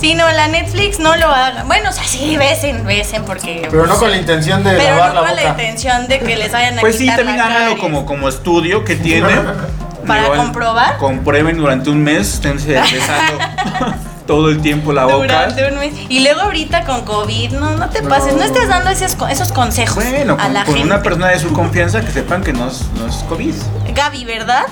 [0.00, 1.64] Sí, no, la Netflix no lo haga.
[1.64, 3.66] Bueno, o sea, sí, besen, besen, porque...
[3.68, 6.36] Pero no con la intención de Pero lavar no la con la intención de que
[6.36, 9.28] les vayan a Pues sí, también háganlo como, como estudio que tiene.
[10.06, 10.96] ¿Para comprobar?
[10.98, 13.38] Comprueben durante un mes, esténse besando
[14.26, 15.16] todo el tiempo la boca.
[15.16, 15.94] Durante un mes.
[16.08, 18.08] Y luego ahorita con COVID, no, no te No.
[18.08, 20.88] pases, no estés dando esos, esos consejos Bueno, a con, la con gente.
[20.88, 23.54] una persona de su confianza que sepan que no es, no es COVID.
[23.94, 24.64] Gaby, ¿verdad?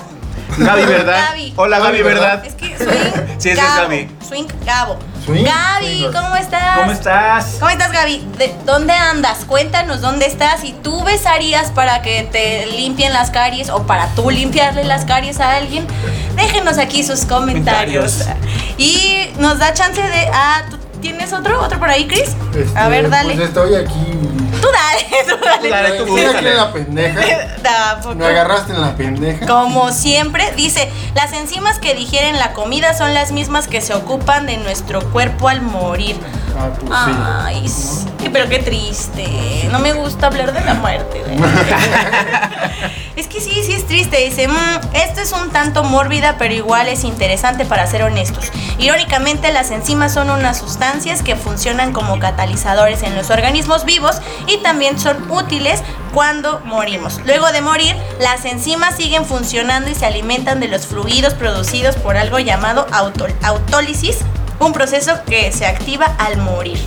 [0.57, 1.29] Gaby, ¿verdad?
[1.29, 1.53] Gaby.
[1.55, 2.45] Hola, Gaby, ¿verdad?
[2.45, 3.75] Es que swing Sí, esa es.
[3.81, 4.09] Gaby.
[4.27, 4.97] Swing Gabo.
[5.25, 6.15] Swing, Gaby, swingers.
[6.15, 6.77] ¿cómo estás?
[6.79, 7.45] ¿Cómo estás?
[7.59, 8.27] ¿Cómo estás, Gaby?
[8.37, 9.45] ¿De ¿Dónde andas?
[9.45, 14.29] Cuéntanos dónde estás y tú besarías para que te limpien las caries o para tú
[14.29, 15.87] limpiarle las caries a alguien.
[16.35, 18.13] Déjenos aquí sus comentarios.
[18.13, 18.77] Comentarios.
[18.77, 20.29] Y nos da chance de.
[20.33, 21.61] Ah, ¿tú tienes otro?
[21.61, 22.35] ¿Otro por ahí, Chris?
[22.55, 23.35] Este, a ver, dale.
[23.35, 24.32] Pues estoy aquí.
[24.63, 25.69] Tú dale, tú dale.
[25.69, 27.21] Dale, tú en la pendeja.
[27.63, 28.15] Tampoco.
[28.15, 29.45] Me agarraste en la pendeja.
[29.45, 34.45] Como siempre, dice, las enzimas que digieren la comida son las mismas que se ocupan
[34.45, 36.17] de nuestro cuerpo al morir.
[36.57, 37.11] Ah, pues sí.
[37.45, 39.67] Ay, sí, pero qué triste.
[39.71, 41.21] No me gusta hablar de la muerte.
[43.15, 44.17] es que sí, sí es triste.
[44.17, 48.51] Dice, "Mm, esto es un tanto mórbida, pero igual es interesante para ser honestos.
[48.77, 54.52] Irónicamente, las enzimas son unas sustancias que funcionan como catalizadores en los organismos vivos y
[54.57, 55.81] también son útiles
[56.13, 57.19] cuando morimos.
[57.25, 62.17] Luego de morir, las enzimas siguen funcionando y se alimentan de los fluidos producidos por
[62.17, 64.19] algo llamado auto- autólisis,
[64.59, 66.79] un proceso que se activa al morir.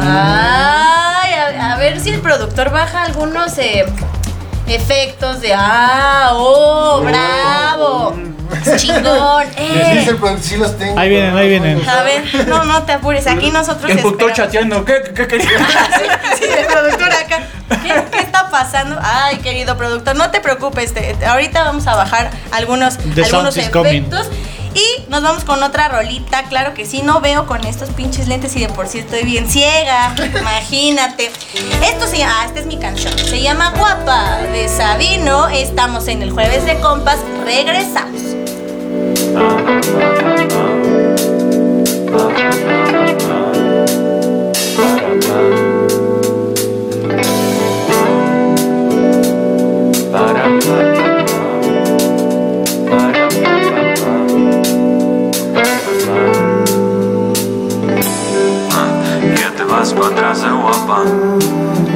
[0.00, 3.84] Ay, a, a ver si el productor baja algunos eh,
[4.66, 8.14] efectos de ah, oh, bravo,
[8.76, 9.44] chingón.
[9.56, 10.14] Les Eh.
[10.16, 10.98] productor, sí los tengo.
[10.98, 11.88] Ahí vienen, ahí vienen.
[11.88, 14.36] A ver, no, no te apures, aquí nosotros El productor esperamos.
[14.52, 15.40] chateando, ¿qué, qué, qué?
[16.38, 17.38] Sí, el productor acá.
[17.82, 18.98] ¿Qué, qué está pasando?
[19.02, 20.92] Ay, querido productor, no te preocupes.
[20.92, 24.08] te- ahorita vamos a bajar algunos, The algunos is coming.
[24.74, 26.44] Y nos vamos con otra rolita.
[26.44, 29.48] Claro que sí, no veo con estos pinches lentes y de por sí estoy bien
[29.48, 30.14] ciega.
[30.38, 31.30] Imagínate.
[31.82, 32.32] Esto se llama.
[32.34, 33.12] Ah, esta es mi canción.
[33.18, 35.48] Se llama Guapa de Sabino.
[35.48, 37.18] Estamos en el jueves de compas.
[37.44, 38.22] Regresamos.
[59.82, 61.02] Vas para atrás de guapa,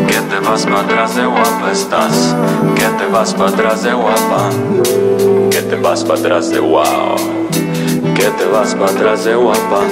[0.09, 2.35] que te vas para atrás de guapa estás,
[2.75, 4.51] que te vas para atrás de guapa,
[5.53, 7.17] que te vas para atrás de wow,
[8.13, 9.83] que te vas para atrás de guapa,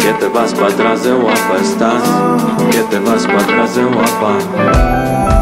[0.00, 2.02] que te vas para atrás de guapa estás,
[2.72, 5.37] que te vas para atrás de guapa.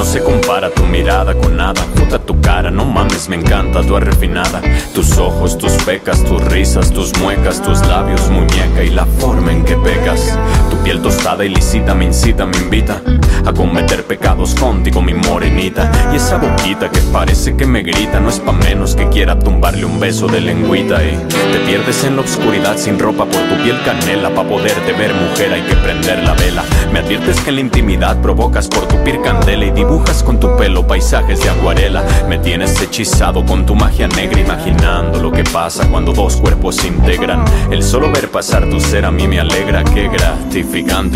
[0.00, 1.84] No se compara tu mirada con nada.
[1.94, 4.62] Puta tu cara, no mames, me encanta tu refinada.
[4.94, 9.62] Tus ojos, tus pecas, tus risas, tus muecas, tus labios, muñeca y la forma en
[9.62, 10.38] que pecas.
[10.84, 13.00] Piel tostada y lisita me incita, me invita
[13.46, 15.90] a cometer pecados contigo, mi morenita.
[16.12, 19.84] Y esa boquita que parece que me grita, no es pa' menos que quiera tumbarle
[19.84, 21.02] un beso de lengüita.
[21.04, 21.16] Y
[21.52, 24.30] te pierdes en la oscuridad sin ropa por tu piel canela.
[24.30, 26.64] Pa' poderte ver, mujer, hay que prender la vela.
[26.92, 30.56] Me adviertes que en la intimidad provocas por tu piel candela y dibujas con tu
[30.56, 32.04] pelo paisajes de acuarela.
[32.28, 36.88] Me tienes hipnotizado con tu magia negra, imaginando lo que pasa cuando dos cuerpos se
[36.88, 37.44] integran.
[37.70, 40.08] El solo ver pasar tu ser a mí me alegra, qué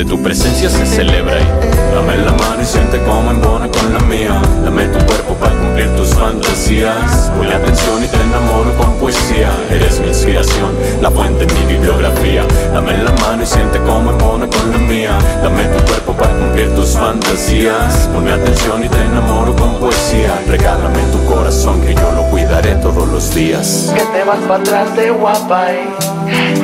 [0.04, 1.40] tu presencia se celebra.
[1.40, 4.42] Y dame la mano y siente cómo embona con la mía.
[4.64, 7.30] Dame tu cuerpo para cumplir tus fantasías.
[7.36, 9.50] Ponle atención y te enamoro con poesía.
[9.70, 12.42] Eres mi inspiración, la fuente en mi bibliografía.
[12.72, 15.18] Dame la mano y siente cómo embona con la mía.
[15.42, 18.08] Dame tu cuerpo para cumplir tus fantasías.
[18.14, 20.32] Ponme atención y te enamoro con poesía.
[20.48, 23.92] Regálame tu corazón que yo lo cuidaré todos los días.
[23.94, 25.88] Que te vas para atrás de guapa, eh.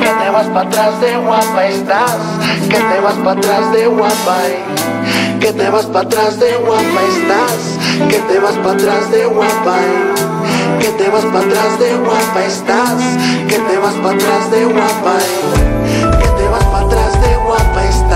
[0.01, 2.17] Que te vas para atrás de guapa estás.
[2.69, 5.39] Que te vas para atrás de guapa, eh.
[5.39, 8.09] Que te vas para atrás de guapa estás.
[8.09, 10.50] Que te vas para atrás de guapa, eh.
[10.79, 12.97] Que te vas para atrás de guapa estás.
[13.47, 16.17] Que te vas para atrás de guapa, eh.
[16.19, 18.10] Que te vas para atrás de guapa estás.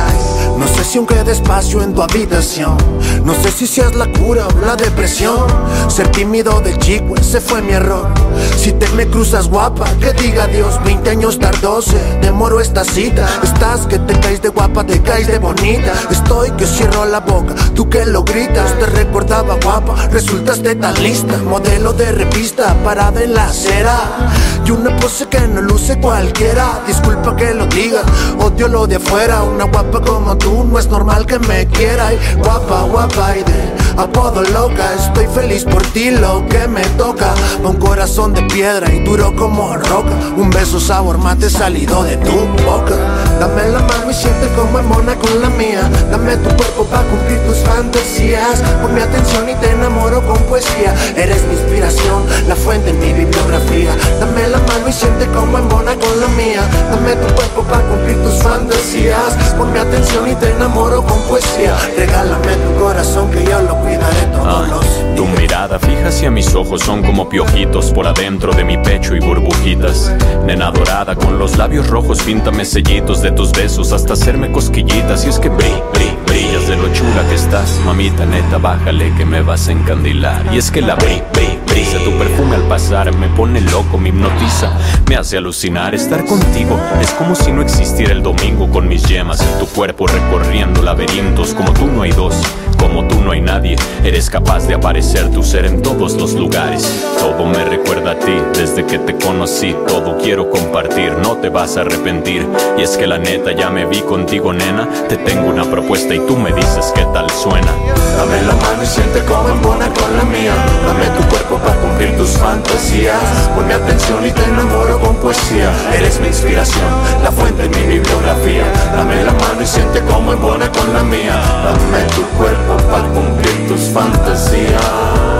[0.96, 2.78] No sé si aún queda espacio en tu habitación.
[3.26, 5.46] No sé si seas la cura o la depresión.
[5.90, 8.08] Ser tímido de chico, ese fue mi error.
[8.56, 10.82] Si te me cruzas guapa, que diga Dios.
[10.86, 13.28] 20 años tardose, demoro esta cita.
[13.44, 15.92] Estás que te caes de guapa, te caes de bonita.
[16.10, 18.80] Estoy que cierro la boca, tú que lo gritas.
[18.80, 21.36] Te recordaba guapa, resultaste tan lista.
[21.40, 24.32] Modelo de revista, parada en la acera.
[24.66, 26.82] Y una pose que no luce cualquiera.
[26.88, 28.02] Disculpa que lo diga,
[28.40, 29.44] odio lo de afuera.
[29.44, 32.14] Una guapa como tú no es normal que me quiera.
[32.14, 34.94] Y guapa, guapa y de apodo loca.
[34.94, 37.34] Estoy feliz por ti, lo que me toca.
[37.64, 40.12] Un corazón de piedra y duro como roca.
[40.38, 42.32] Un beso sabor mate salido de tu
[42.64, 42.96] boca.
[43.40, 45.90] Dame la mano y siente como mona con la mía.
[46.12, 48.62] Dame tu cuerpo para cumplir tus fantasías.
[48.82, 50.94] Ponme atención y te enamoro con poesía.
[51.16, 53.92] Eres mi inspiración, la fuente en mi bibliografía.
[54.20, 56.62] Dame la mano y siente como mona con la mía.
[56.92, 59.34] Dame tu cuerpo para cumplir tus fantasías.
[59.58, 61.78] Ponme atención y te enamoro con poesía.
[61.98, 66.54] Regálame tu corazón que yo lo cuidaré todos Ah, los tu mirada fija hacia mis
[66.56, 70.14] ojos son como piojitos por adentro de mi pecho y burbujitas.
[70.46, 75.26] Nena dorada con los labios rojos, píntame sellitos de tus besos hasta hacerme cosquillitas.
[75.26, 79.26] Y es que bri, bri, brillas de lo chula que estás, mamita neta, bájale que
[79.26, 80.44] me vas a encandilar.
[80.54, 84.10] Y es que la bri, bri, brisa, tu perfume al pasar me pone loco, me
[84.10, 84.72] hipnotiza,
[85.10, 85.94] me hace alucinar.
[85.94, 90.08] Estar contigo es como si no existiera el domingo con mis yemas en tu cuerpo
[90.08, 91.54] recorriendo laberintos.
[91.54, 92.36] Como tú no hay dos.
[92.80, 97.04] Como tú no hay nadie, eres capaz de aparecer tu ser en todos los lugares.
[97.20, 99.76] Todo me recuerda a ti desde que te conocí.
[99.88, 102.48] Todo quiero compartir, no te vas a arrepentir.
[102.78, 104.88] Y es que la neta ya me vi contigo, nena.
[105.10, 107.72] Te tengo una propuesta y tú me dices qué tal suena.
[108.18, 110.54] Dame la mano y siente como embona con la mía.
[110.86, 113.50] Dame tu cuerpo para cumplir tus fantasías.
[113.56, 115.72] Ponme atención y te enamoro con poesía.
[115.94, 116.92] Eres mi inspiración,
[117.24, 118.64] la fuente en mi bibliografía.
[118.96, 121.42] Dame la mano y siente como embona con la mía.
[121.66, 125.35] Dame tu cuerpo para cumplir tus fantasías.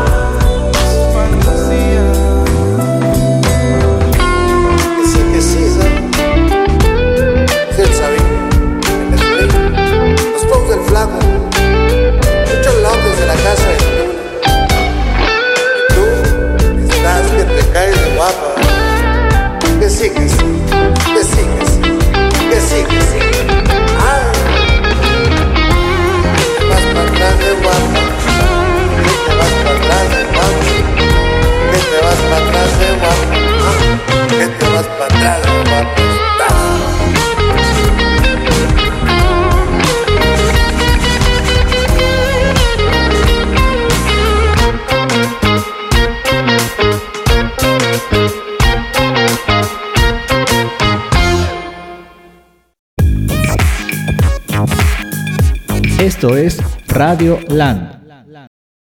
[56.26, 56.58] Esto es
[56.88, 58.04] Radio Land.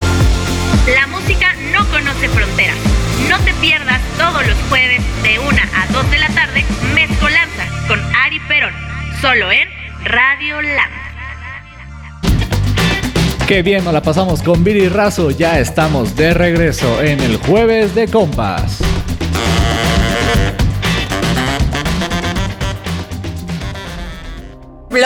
[0.03, 2.77] La música no conoce fronteras.
[3.31, 6.62] No te pierdas todos los jueves de 1 a 2 de la tarde
[6.95, 8.75] Mezcolanza con Ari Perón.
[9.23, 9.66] Solo en
[10.05, 10.92] Radio Land.
[13.49, 15.31] Qué bien nos la pasamos con Viri Razo.
[15.31, 18.82] Ya estamos de regreso en el jueves de compas.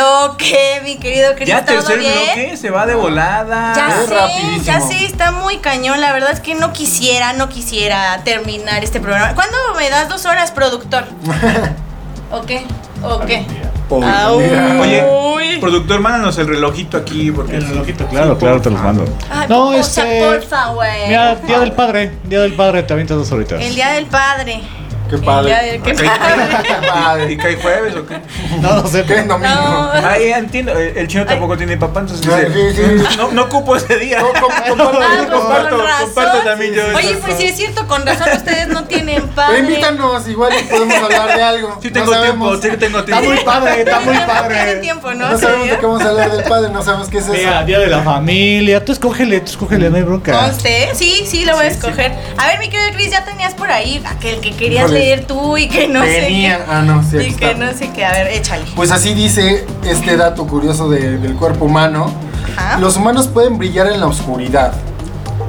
[0.01, 2.13] Bloque, mi querido Cris, Ya ¿todo tercer bien?
[2.13, 3.73] bloque, se va de volada.
[3.75, 4.63] Ya Es sé, rapidísimo.
[4.65, 6.01] ya sé, está muy cañón.
[6.03, 9.35] La verdad es que no quisiera, no quisiera terminar este programa.
[9.35, 11.05] ¿Cuándo me das dos horas, productor?
[12.31, 12.65] ¿O qué?
[13.03, 13.47] ¿O qué?
[13.89, 19.05] Oye, productor, mándanos el relojito aquí porque El relojito, claro, claro, te los mando.
[19.31, 21.07] Ay, No, este- porfa, güey.
[21.09, 22.13] Mira, Día del Padre.
[22.25, 23.61] Día del Padre, te avientas dos horitas.
[23.63, 24.61] El Día del Padre.
[25.11, 25.51] Qué padre.
[25.51, 26.03] Ya, qué Ok.
[26.05, 26.47] padre.
[26.67, 27.33] Qué padre.
[27.33, 28.21] ¿Y cae jueves o qué?
[28.61, 29.03] No, no sé.
[29.03, 29.55] Qué pero- domingo.
[29.55, 29.91] No.
[29.93, 30.73] Ay, entiendo.
[30.73, 33.17] El chino tampoco tiene papá, entonces Ay, dice, sí, sí.
[33.17, 34.19] No, no ocupo ese día.
[34.21, 35.77] Com- comparto, Ah, pues comparto.
[35.77, 37.21] con comparto también yo Oye, eso.
[37.21, 39.59] pues sí es cierto, con razón ustedes no tienen Pero padre.
[39.61, 41.79] invítanos, igual y podemos hablar de algo.
[41.81, 43.25] Sí No tengo tiempo, sí tengo Está tiempo.
[43.35, 44.75] muy padre, está muy padre.
[44.77, 45.31] tiempo, ¿no?
[45.31, 47.33] No sabemos de qué vamos a hablar del padre, no sabemos qué es eso.
[47.33, 48.85] Mira, día de la familia.
[48.85, 50.33] Tú escógele, tú escógele, no hay bronca.
[50.33, 52.13] Conste, sí, sí, lo voy a escoger.
[52.37, 54.91] A ver, mi querido Chris, ya tenías por ahí aquel que querías.
[54.99, 56.59] Leer tú y que no Tenía.
[56.59, 58.05] sé Ah, no, sí, Y que no sé qué.
[58.05, 58.65] A ver, échale.
[58.75, 62.11] Pues así dice este dato curioso de- del cuerpo humano.
[62.57, 62.79] Ajá.
[62.79, 64.73] Los humanos pueden brillar en la oscuridad.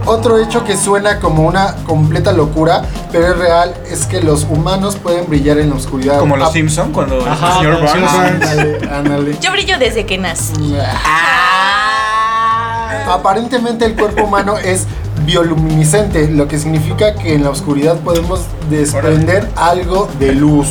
[0.05, 2.81] Otro hecho que suena como una completa locura,
[3.11, 6.19] pero es real, es que los humanos pueden brillar en la oscuridad.
[6.19, 8.11] Como los Ah, Simpson cuando el Ajá, señor como los Burns.
[8.11, 8.25] Simpson.
[8.43, 9.37] Ándale, ándale.
[9.41, 10.53] Yo brillo desde que nací.
[13.09, 14.85] Aparentemente el cuerpo humano es
[15.25, 20.67] bioluminiscente, lo que significa que en la oscuridad podemos desprender algo de luz.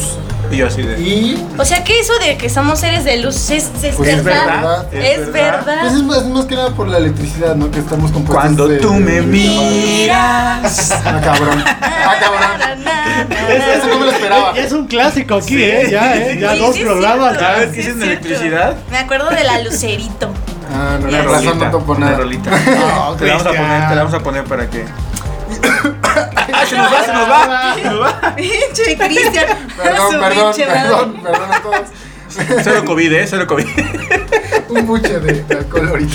[0.49, 0.97] Y así de.
[1.01, 4.23] Y O sea que eso de que somos seres de luz es, es Pues es
[4.23, 4.47] verdad.
[4.47, 5.79] verdad, Es es verdad.
[5.81, 7.69] pues es, más, es más que nada por la electricidad, ¿no?
[7.73, 10.93] Que estamos compuestos Cuando de- tú me de- miras.
[11.05, 11.65] Ah, cabrón.
[11.67, 12.85] Ah, cabrón.
[13.51, 14.55] Eso no me lo esperaba.
[14.55, 15.89] Ya es un clásico aquí, ¿eh?
[15.91, 16.39] Ya, ¿eh?
[16.41, 17.39] Ya Sí, dos sí programas.
[17.39, 18.77] ¿Sabes qué es electricidad?
[18.93, 20.31] Me acuerdo de la lucerito.
[20.79, 22.19] Ah, no, Una con razón no topo una nada.
[22.19, 22.51] rolita.
[22.67, 24.85] No, te la vamos a poner, te la vamos a poner para que.
[26.03, 27.75] ¡Ah, se nos va, se nos va!
[27.75, 28.35] Se nos va.
[28.37, 29.47] Pinche Cristian.
[29.83, 31.81] Perdón, perdón, perdón, perdón a todos.
[32.65, 33.27] Cero COVID, ¿eh?
[33.29, 33.67] Cero COVID.
[34.69, 36.15] Un buche de alcohol ahorita.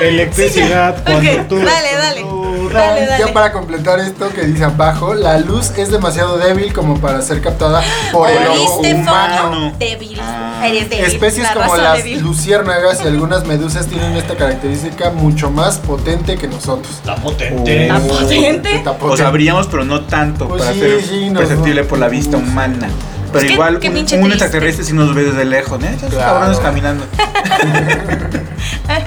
[0.00, 1.56] Electricidad cuando Ok, tú.
[1.56, 2.20] dale, dale.
[2.22, 2.40] tú-
[2.72, 3.24] Dale, dale.
[3.26, 7.40] Ya para completar esto que dice abajo, la luz es demasiado débil como para ser
[7.42, 9.72] captada por el ojo ¿Oíste, humano.
[9.76, 10.20] Débil.
[10.62, 11.04] Eres débil.
[11.04, 12.20] Especies La como las débil.
[12.22, 16.92] luciérnagas y algunas medusas tienen esta característica mucho más potente que nosotros.
[16.94, 17.86] Está potente.
[17.88, 18.76] ¿Está potente?
[18.76, 19.22] Está O potente.
[19.24, 22.88] sabríamos, pero no tanto Pues para sí, ser sí, perceptible por la vista humana.
[23.32, 25.92] Pero qué- igual qué un, pinche un extraterrestre sí nos ve desde lejos, ¿eh?
[25.96, 26.32] Esos Claro.
[26.34, 27.06] cabrones caminando.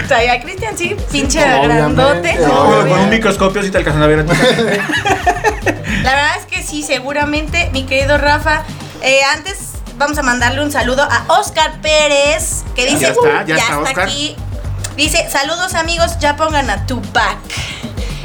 [0.10, 2.36] Ya Cristian sí, pinche Obviamente, grandote.
[2.36, 4.32] No, Con, un microscopio sí te alcanzan a ver a ti.
[6.04, 8.64] La verdad es que sí, seguramente, mi querido Rafa.
[9.02, 13.56] eh, antes vamos a mandarle un saludo a Oscar Pérez, que dice, Ya está, ya
[13.56, 14.06] "Uh, está, Oscar".
[14.08, 14.36] aquí.
[14.96, 17.38] Dice, saludos amigos, ya pongan a Tupac.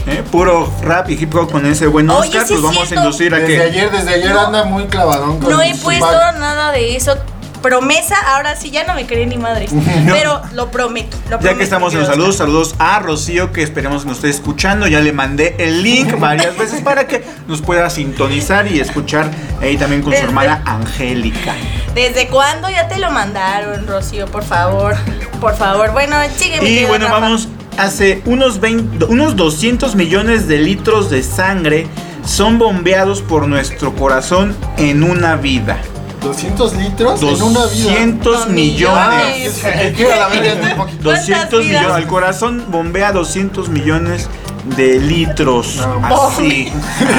[0.08, 0.22] ¿Eh?
[0.30, 2.86] Puro rap y hip hop con ese buen Oye, Oscar, sí pues es vamos a
[2.86, 3.04] cierto.
[3.04, 3.62] inducir a Desde que.
[3.62, 4.40] ayer, desde ayer No.
[4.46, 6.38] anda muy clavadón con No he su puesto back.
[6.38, 7.16] nada de eso.
[7.62, 9.70] Promesa, ahora sí ya no me cree ni madres.
[10.06, 11.16] Pero lo prometo.
[11.24, 14.18] Lo Ya prometo, que estamos en los saludos, saludos a Rocío, que esperemos que nos
[14.18, 14.86] esté escuchando.
[14.86, 19.28] Ya le mandé el link varias veces para que nos pueda sintonizar y escuchar
[19.60, 21.54] ahí también con su Desde- hermana Angélica.
[21.94, 24.26] ¿Desde cuándo ya te lo mandaron, Rocío?
[24.26, 24.94] Por favor.
[25.40, 25.90] Por favor.
[25.90, 27.18] Bueno, sigue mi Y querido bueno, Rafa.
[27.20, 31.86] vamos, hace unos, 20 unos 200 millones de litros de sangre
[32.24, 35.78] son bombeados por nuestro corazón en una vida.
[36.22, 37.84] 200 litros en una vida.
[37.90, 39.62] 200 No, millones.
[39.62, 39.62] millones.
[39.64, 41.02] Ah, que la verga es muy poquito.
[41.04, 41.82] ¿Cuántas 200 vidas?
[41.82, 42.02] millones.
[42.02, 44.28] El corazón bombea 200 millones
[44.76, 45.76] de litros.
[45.76, 46.70] No, así.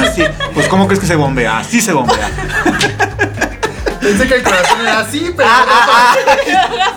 [0.06, 0.22] Así.
[0.54, 1.58] Pues, ¿cómo crees que se bombea?
[1.58, 2.30] Así se bombea.
[4.00, 6.14] Pensé que el corazón era así, pero Ah,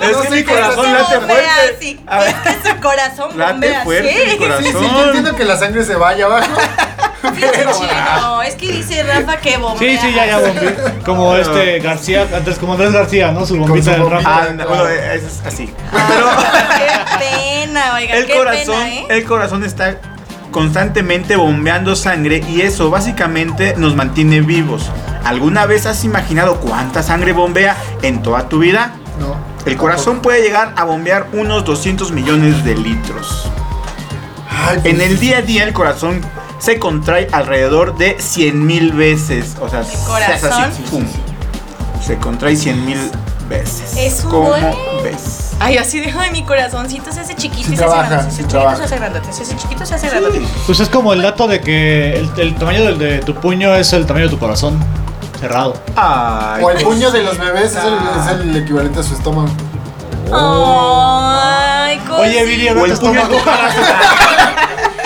[0.02, 1.76] Es No que sé mi corazón late bombea fuerte.
[1.78, 2.00] así.
[2.08, 4.32] A ver, Es que su corazón Late bombea fuerte así.
[4.32, 4.64] mi corazón.
[4.64, 6.48] Sí, sí, yo entiendo que la sangre se vaya abajo.
[8.46, 9.80] Es que dice Rafa que bombea.
[9.80, 10.76] Sí, sí, ya, ya bombé.
[11.06, 13.46] Como este García, antes como Andrés García, ¿no?
[13.46, 14.10] Su bombita su del.
[14.10, 14.44] Rafa.
[14.44, 15.74] Anda, bueno, es así.
[15.94, 17.20] Ah, qué
[17.66, 19.06] pena, oiga, El qué corazón, pena, ¿eh?
[19.10, 19.98] el corazón está
[20.52, 24.92] constantemente bombeando sangre y eso básicamente nos mantiene vivos.
[25.24, 28.94] ¿Alguna vez has imaginado cuánta sangre bombea en toda tu vida?
[29.20, 29.36] No.
[29.66, 33.50] El corazón puede llegar a bombear unos 200 millones de litros.
[34.50, 36.22] Ay, En el día a día el corazón
[36.60, 39.56] se contrae alrededor de 100 mil veces.
[39.62, 40.64] O sea, se hace corazón?
[40.64, 41.06] así, pum.
[42.06, 43.00] Se contrae 100 mil
[43.50, 43.96] veces.
[43.98, 44.64] Es un ¿Cómo buen.
[45.04, 45.52] ves?
[45.60, 48.10] Ay, así dejo de mi corazoncito, se hace chiquito y se hace trabaja.
[48.10, 48.78] Se hace chiquito, trabaja.
[48.78, 49.34] se hace grandote.
[49.34, 50.42] Se hace chiquito, se hace grandote.
[50.66, 53.94] Pues es como el dato de que el, el tamaño del de tu puño es
[53.94, 54.78] el tamaño de tu corazón.
[55.40, 55.74] Cerrado.
[55.96, 59.50] Ay, O el puño de los bebés es el, es el equivalente a su estómago.
[60.32, 63.42] Ay, Oye, Viri, a ver O el tu puño estómago.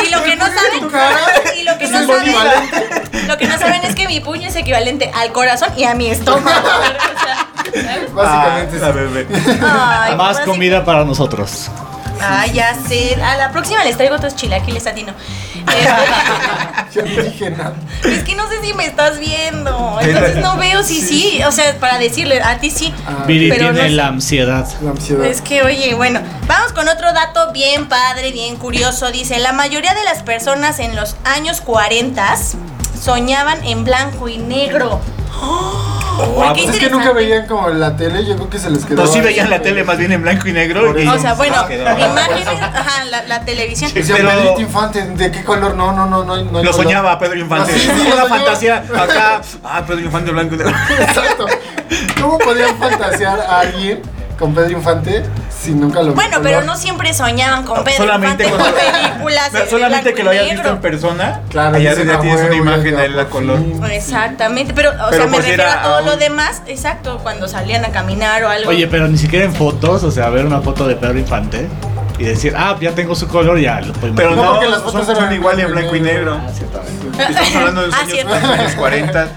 [0.05, 1.19] Y lo que no saben, cara
[1.59, 4.55] y lo que es no saben, lo que no saben es que mi puño es
[4.55, 6.47] equivalente al corazón y a mi estómago.
[7.67, 8.93] O sea, Básicamente Ah, la sí.
[8.93, 9.27] bebé.
[9.61, 11.69] Ay, Más comida para nosotros.
[12.21, 13.15] Ay, ya sé.
[13.21, 15.13] A la próxima les traigo otros chilaquiles a ti, no.
[16.93, 17.75] Yo no dije nada.
[18.03, 19.99] es que no sé si me estás viendo.
[20.01, 21.41] Entonces no veo si sí.
[21.45, 22.93] O sea, para decirle, a ti sí.
[23.05, 23.89] Ah, Viri Pero tiene no sé.
[23.89, 24.67] la ansiedad.
[24.81, 25.25] La ansiedad.
[25.25, 29.11] Es que, oye, bueno, vamos con otro dato bien padre, bien curioso.
[29.11, 32.35] Dice, la mayoría de las personas en los años 40
[33.01, 35.01] soñaban en blanco y negro.
[35.39, 38.85] Oh, Qué Pues es que nunca veían como la tele, yo creo que se les
[38.85, 39.03] quedó.
[39.03, 40.97] No, sí veían la tele más bien en blanco y negro.
[40.99, 41.07] Y-.
[41.07, 43.91] O sea, bueno, imágenes, ajá, la, la televisión.
[43.93, 45.75] Decían, Pero- Pedrito Infante, ¿de qué color?
[45.75, 46.35] No, no, no, no.
[46.37, 46.73] Lo color.
[46.73, 47.71] soñaba Pedro Infante.
[47.73, 49.41] Ah, sí, sí, Una fantasía acá.
[49.63, 50.73] Ah, Pedro Infante blanco y negro.
[50.99, 51.45] Exacto.
[52.21, 54.01] ¿Cómo podían fantasear a alguien
[54.37, 58.63] con Pedro Infante si nunca lo Bueno, pero no siempre soñaban con Pedro solamente Infante
[58.63, 60.57] con películas No, en solamente que lo hayas negro.
[60.61, 61.41] visto en persona.
[61.49, 63.57] Claro, dicen, ya "Ah, tienes una huevo, imagen ya, ahí la color.
[63.57, 63.83] fin".
[63.91, 67.47] Exactamente, pero, o Pero sea, me pues refiero a todo aún- lo demás, exacto, cuando
[67.47, 68.69] salían a caminar o algo.
[68.69, 71.67] Oye, pero ni siquiera en fotos, o sea, ver una foto de Pedro Infante
[72.19, 74.81] y decir, ah, ya tengo su color, ya lo puedo Pero No, no, porque las
[74.83, 76.39] fotos son, eran igual en blanco y negro.
[76.39, 77.07] Ah, ciertamente.
[77.23, 79.27] Estamos hablando de los Ah, los años 40.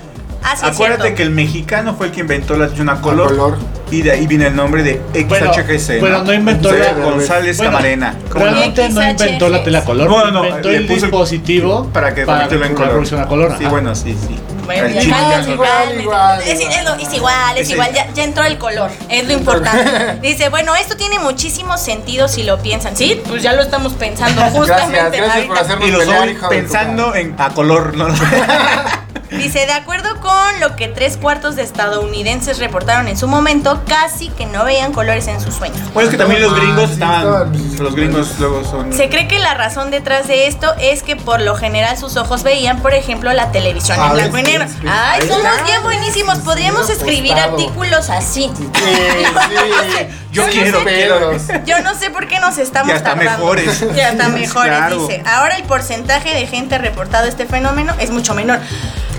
[0.43, 1.17] Ah, sí, Acuérdate cierto.
[1.17, 3.59] que el mexicano fue el que inventó la una color, color.
[3.91, 6.01] y de ahí viene el nombre de Bueno, XHGC.
[6.01, 8.15] pero no inventó la González Bueno, Camarena.
[8.31, 8.51] ¿Cómo no?
[8.53, 12.71] Realmente no inventó la tela color, No, no, inventó el dispositivo para que convertirlo en
[12.73, 12.91] la color.
[12.91, 13.55] producción a color.
[13.59, 14.37] Sí, bueno, sí, sí.
[14.65, 17.01] Bueno, no- Igual, igual, igual, es, igual.
[17.01, 20.19] es igual, es igual, ya, ya entró el color, es lo importante.
[20.23, 23.21] Dice, bueno, esto tiene muchísimo sentido si lo piensan, ¿sí?
[23.27, 27.35] Pues ya lo estamos pensando justamente Gracias, gracias por hacernos Y lo pelear, pensando en
[27.39, 28.07] a color, ¿no?
[29.31, 34.29] Dice, de acuerdo con lo que tres cuartos de estadounidenses reportaron en su momento, casi
[34.31, 35.79] que no veían colores en sus sueños.
[35.95, 37.21] Bueno, es que también los Ah, gringos estaban.
[37.55, 38.93] estaban- Los gringos luego son.
[38.93, 42.43] Se cree que la razón detrás de esto es que por lo general sus ojos
[42.43, 44.67] veían, por ejemplo, la televisión Ah, en blanco y negro.
[44.89, 45.65] Ay, somos está.
[45.65, 46.39] bien buenísimos.
[46.39, 48.51] Podríamos escribir artículos así.
[48.57, 50.07] Sí, sí.
[50.33, 51.43] Yo quiero, pelos.
[51.67, 53.31] Yo no sé por qué nos estamos Y hasta tardando.
[53.39, 53.85] mejores.
[53.97, 54.99] Y hasta mejores, Claro.
[55.07, 55.23] dice.
[55.27, 58.59] Ahora el porcentaje de gente reportado este fenómeno es mucho menor.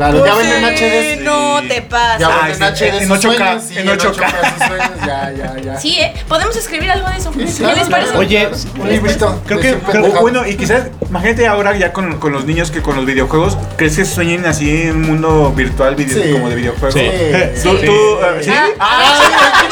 [0.01, 0.75] Claro, ya Pues, ven en
[1.19, 1.23] HD.
[1.23, 2.17] No te pasa.
[2.17, 3.99] Ya Ah, ven en sí, HD en sus 8K, sueños, sí, en 8K.
[4.57, 5.79] sus sueños, Ya, ya, ya.
[5.79, 6.13] Sí, ¿eh?
[6.27, 7.31] Podemos escribir algo de eso.
[7.33, 8.17] Sí, ¿Qué claro, les parece?
[8.17, 8.49] Oye,
[8.79, 9.41] un librito.
[9.45, 12.95] creo que- creo- bueno, y quizás, imagínate ahora ya con, con los niños que con
[12.95, 16.31] los videojuegos, ¿crees que sueñen así en un mundo virtual video- Sí.
[16.31, 16.93] como de videojuegos?
[16.95, 17.07] Sí.
[17.61, 17.85] ¿Tú, Sí.
[17.85, 18.51] tú, eh, ¿sí?
[18.79, 19.63] Ah,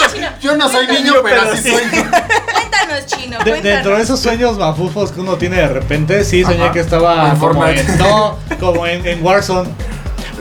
[0.42, 1.72] Yo no soy niño, pero pero sí sí.
[1.72, 1.82] soy.
[1.90, 3.38] Cuéntanos, chino.
[3.44, 6.72] Dentro de esos sueños mafufos que uno tiene de repente, sí soñé Ajá.
[6.72, 9.70] que estaba En como en, no, como en, en Warzone.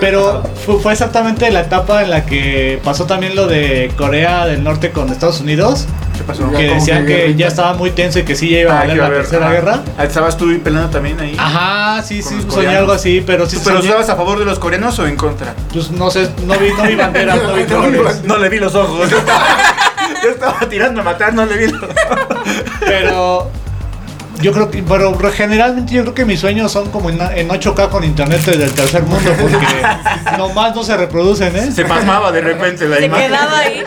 [0.01, 0.43] Pero
[0.83, 5.11] fue, exactamente la etapa en la que pasó también lo de Corea del Norte con
[5.11, 5.87] Estados Unidos.
[6.17, 6.51] ¿Qué pasó?
[6.53, 8.87] Que decían que que ya estaba muy tenso y que sí ya iba a Ah,
[8.87, 9.53] que la ver, tercera ah.
[9.53, 9.83] guerra.
[9.99, 11.35] Ah, ¿Estabas tú peleando también ahí?
[11.39, 14.59] Ajá, sí, sí, soñé algo así, pero sí ¿Pero soñé- estabas a favor de los
[14.59, 15.55] coreanos o en contra?
[15.73, 18.23] Pues no sé, no vi, no vi bandera, no vi No vi colores.
[18.25, 19.11] No le vi los ojos.
[19.11, 19.47] Yo estaba,
[20.23, 21.95] yo estaba tirando a matar, no le vi los ojos.
[22.87, 23.51] Pero
[24.41, 27.89] yo creo que, pero generalmente yo creo que mis sueños son como en, en 8K
[27.91, 29.67] con internet del tercer mundo, porque
[30.39, 31.73] nomás no se reproducen, ¿eh?
[31.73, 33.27] Se pasmaba de repente la Se imagen.
[33.27, 33.83] quedaba ahí.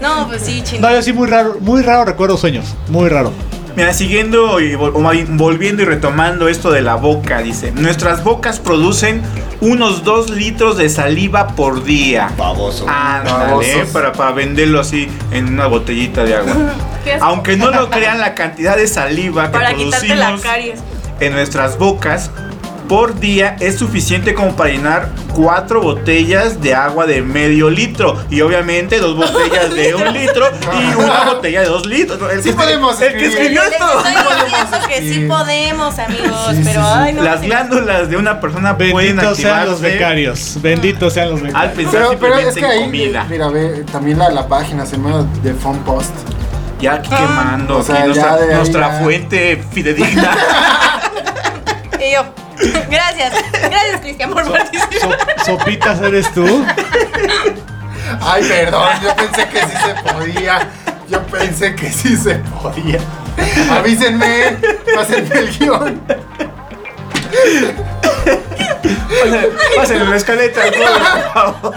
[0.00, 0.88] No, pues sí, chino.
[0.88, 3.32] No, yo sí muy raro, muy raro recuerdo sueños, muy raro.
[3.76, 9.22] Mira, siguiendo y volviendo y retomando esto de la boca, dice, nuestras bocas producen
[9.60, 12.30] unos 2 litros de saliva por día.
[12.36, 12.84] Baboso.
[12.88, 13.88] Ándale, Babosos.
[13.92, 16.54] para, para venderlo así en una botellita de agua.
[17.20, 20.80] Aunque no lo crean, la cantidad de saliva que Para la producimos caries.
[21.20, 22.30] en nuestras bocas
[22.88, 28.40] por día es suficiente como para llenar cuatro botellas de agua de medio litro y
[28.40, 32.18] obviamente dos botellas de un litro y una botella de dos litros.
[32.32, 33.84] El, Sí que- podemos el que escribió esto.
[33.98, 34.12] estoy
[34.44, 36.88] diciendo que sí podemos, amigos, Sí, sí, pero sí.
[36.92, 37.22] ay, no.
[37.22, 41.46] Las glándulas de una persona pueden Benditos sean los activarse becarios, benditos sean los al
[41.46, 41.74] becarios.
[41.76, 43.26] pensar Pero, pero simplemente es que en ahí, comida.
[43.30, 46.10] mira, ve, también la, la página se llama de Phone Post.
[46.80, 49.00] Ya aquí quemando, O sea, aquí nuestra, ya de ahí nuestra ya.
[49.00, 50.30] fuente fidedigna.
[52.02, 52.24] Y yo,
[52.90, 55.18] gracias, gracias, Cristian, por participar.
[55.44, 56.64] So- sopitas eres tú.
[58.22, 60.68] Ay, perdón, yo pensé que sí se podía.
[61.10, 63.00] Yo pensé que sí se podía.
[63.70, 64.56] Avísenme,
[64.94, 66.00] pásenme el guion.
[69.76, 71.74] Pásenle la escaleta, por favor.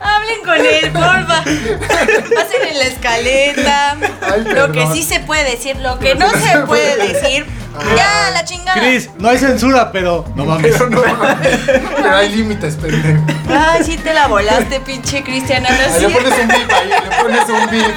[0.00, 1.42] Hablen con él, porfa.
[1.44, 3.96] Pasen en la escaleta.
[4.20, 7.46] Ay, lo que sí se puede decir, lo que no se puede decir.
[7.96, 8.78] Ya, la chingada.
[8.80, 10.72] Chris, no hay censura, pero no mames.
[10.72, 11.02] Pero no,
[11.96, 13.22] pero hay límites, pendejo.
[13.48, 15.64] Ay, sí te la volaste, pinche Cristian.
[15.64, 16.02] Ahí sí.
[16.06, 17.94] le pones un bip, ahí le pones un bip.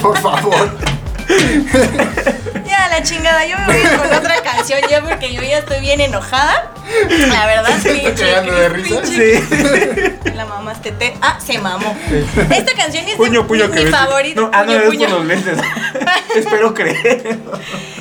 [0.00, 0.70] Por favor.
[2.96, 3.44] La chingada.
[3.46, 6.72] Yo me voy a ir con otra canción ya porque yo ya estoy bien enojada.
[7.28, 8.24] La verdad, ¿Se está pinche.
[8.30, 9.02] cagando de risa?
[9.02, 10.92] pinche- La mamaste.
[10.92, 11.14] Te...
[11.20, 11.94] Ah, se mamó.
[12.50, 14.40] Esta canción es de Puño, puño, que mi favorita.
[14.40, 15.08] No, ah, no, puño, es puño.
[15.08, 15.58] por los lentes.
[16.36, 17.38] Espero creer.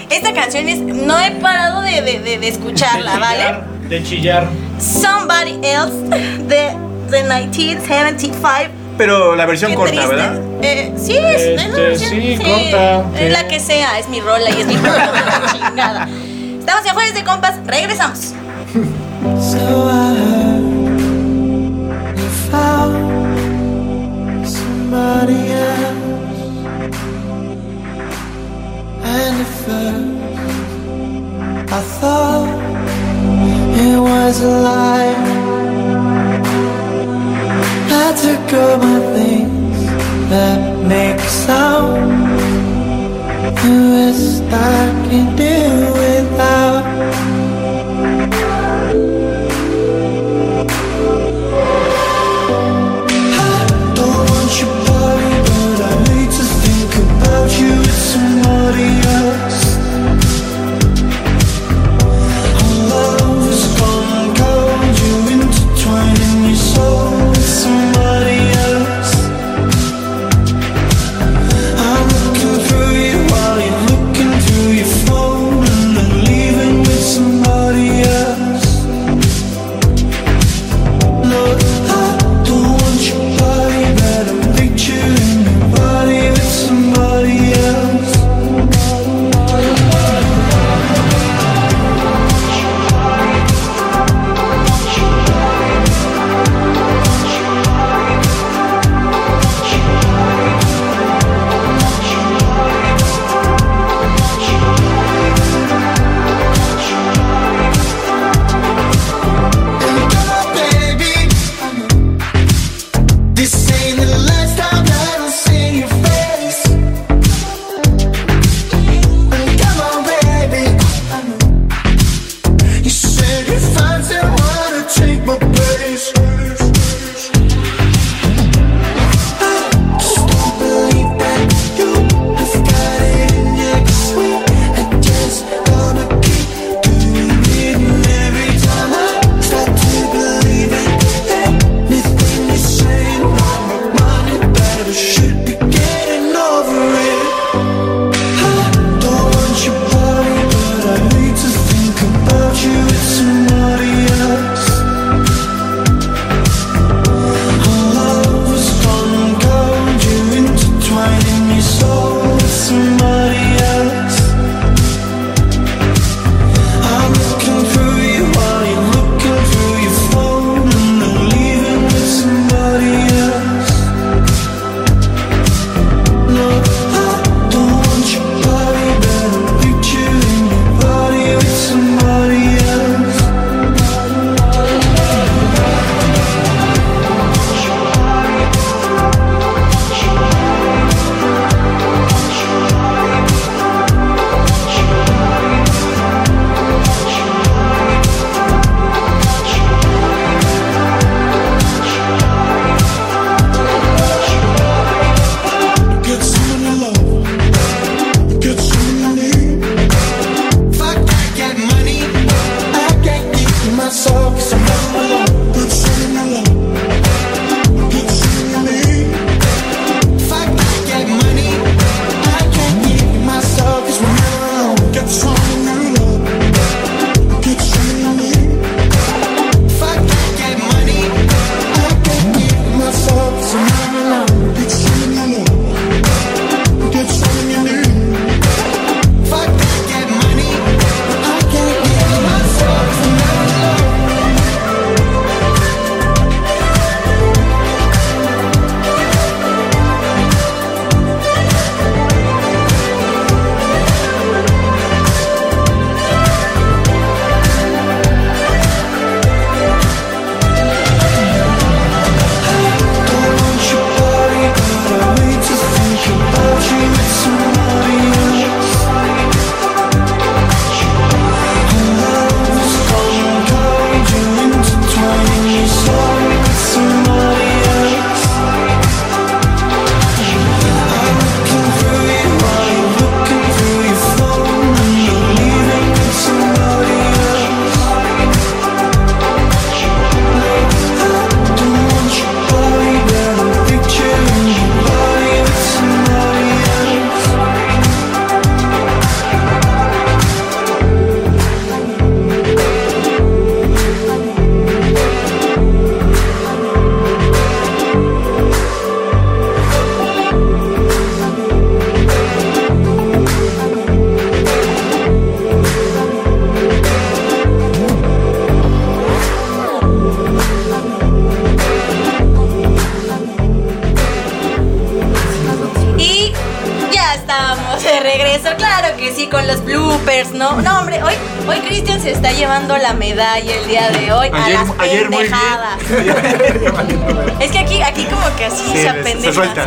[0.09, 0.79] Esta canción es.
[0.79, 3.63] No he parado de, de, de, de escucharla, ¿vale?
[3.89, 4.47] De chillar.
[4.79, 5.95] Somebody Else
[6.47, 6.73] de,
[7.09, 10.15] de 1975 pero la versión Qué corta, triste.
[10.15, 10.39] ¿verdad?
[10.61, 13.03] Eh, sí, es este, la versión, sí, sí, corta.
[13.15, 13.29] Es sí.
[13.29, 15.11] la que sea, es mi rola y es mi rola
[15.51, 16.07] chingada.
[16.59, 18.33] Estamos en Jueves de Compas, regresamos.
[19.39, 20.63] So I heard
[22.17, 22.95] you found
[24.47, 26.03] somebody else.
[29.03, 30.13] And at first
[31.71, 32.47] I thought
[33.77, 35.34] it was a lie.
[38.17, 39.79] Think my things
[40.29, 42.11] that make sound.
[43.61, 45.55] The rest I can do
[45.99, 46.85] without.
[53.37, 59.24] I don't want your body, but I need to think about you with somebody else.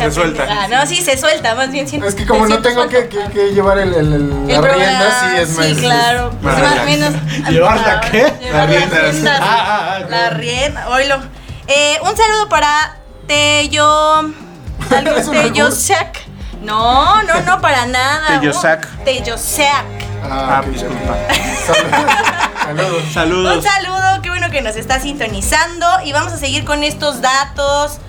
[0.09, 0.43] Se suelta.
[0.43, 0.67] apendeja.
[0.67, 1.87] No, sí, se suelta, más bien.
[1.87, 3.27] sí, Es que como no tengo que, suelta.
[3.29, 5.65] que- que llevar el, el, el- El la programa, rienda, sí es más.
[5.67, 6.31] Sí, claro.
[6.41, 7.13] más Pues más menos.
[7.49, 8.33] ¿Llevar la qué?
[8.67, 8.69] Riendas.
[9.13, 9.39] riendas.
[9.41, 11.19] Ah, ah, ah, La rienda, oílo.
[11.67, 12.97] Eh, un saludo para
[13.27, 14.19] Tello.
[14.95, 16.19] Algo ¿Es un Tellosac.
[16.61, 18.39] No, no, no, para nada.
[18.39, 18.87] Tellosac.
[18.99, 19.85] Uh, Tellosac.
[20.23, 21.15] Ah, Ah, ok, disculpa.
[21.65, 23.03] Saludos.
[23.03, 23.63] Un Saludos.
[23.63, 25.87] saludo, qué bueno que nos está sintonizando.
[26.03, 27.99] Y vamos a seguir con estos datos.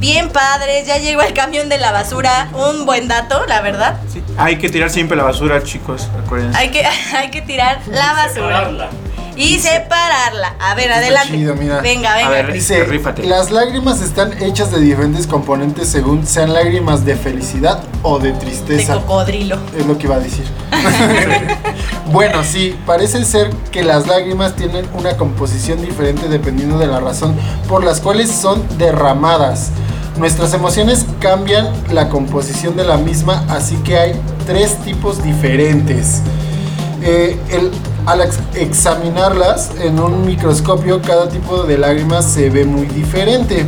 [0.00, 2.48] Bien padres, ya llegó el camión de la basura.
[2.54, 4.00] Un buen dato, la verdad.
[4.10, 6.08] Sí, Hay que tirar siempre la basura, chicos.
[6.24, 6.56] Acuérdense.
[6.58, 6.82] Hay que,
[7.16, 8.88] hay que tirar la basura.
[9.36, 10.54] Y separarla.
[10.58, 11.32] A ver, Está adelante.
[11.34, 11.80] chido, mira.
[11.80, 12.28] Venga, venga.
[12.28, 13.22] A ver, Dice, Rífate.
[13.24, 18.38] las lágrimas están hechas de diferentes componentes según sean lágrimas de felicidad o de de
[18.38, 18.94] tristeza.
[18.94, 19.58] cocodrilo.
[19.78, 20.44] Es lo que iba a decir.
[22.06, 27.34] bueno, sí, parece ser que las lágrimas tienen una composición diferente dependiendo de la razón
[27.68, 29.70] por las cuales son derramadas.
[30.20, 34.12] Nuestras emociones cambian la composición de la misma, así que hay
[34.46, 36.20] tres tipos diferentes.
[37.02, 37.70] Eh, el-
[38.04, 43.66] al ex- examinarlas en un microscopio, cada tipo de lágrimas se ve muy diferente.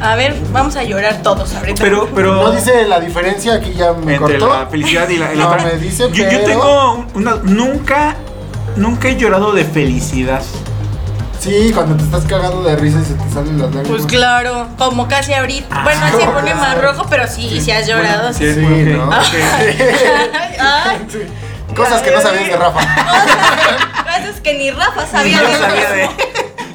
[0.00, 1.80] A ver, vamos a llorar todos ahorita.
[1.80, 2.34] Pero, pero.
[2.34, 4.48] No dice la diferencia, aquí ya me entre cortó.
[4.58, 5.64] la felicidad y la, y la No, otra.
[5.66, 7.36] me dice, yo, yo pero- tengo una.
[7.44, 8.16] Nunca.
[8.74, 10.42] Nunca he llorado de felicidad.
[11.42, 13.88] Sí, cuando te estás cagando de risa y se te salen las lágrimas.
[13.88, 15.82] Pues claro, como casi ahorita.
[15.82, 18.32] Bueno, así se pone más rojo, pero sí, sí, has llorado.
[18.32, 19.10] Sí, Sí, ¿no?
[20.60, 21.18] ay, Sí.
[21.74, 22.80] Cosas que no sabías de Rafa.
[24.04, 26.08] Cosas que ni Rafa sabía Yo de.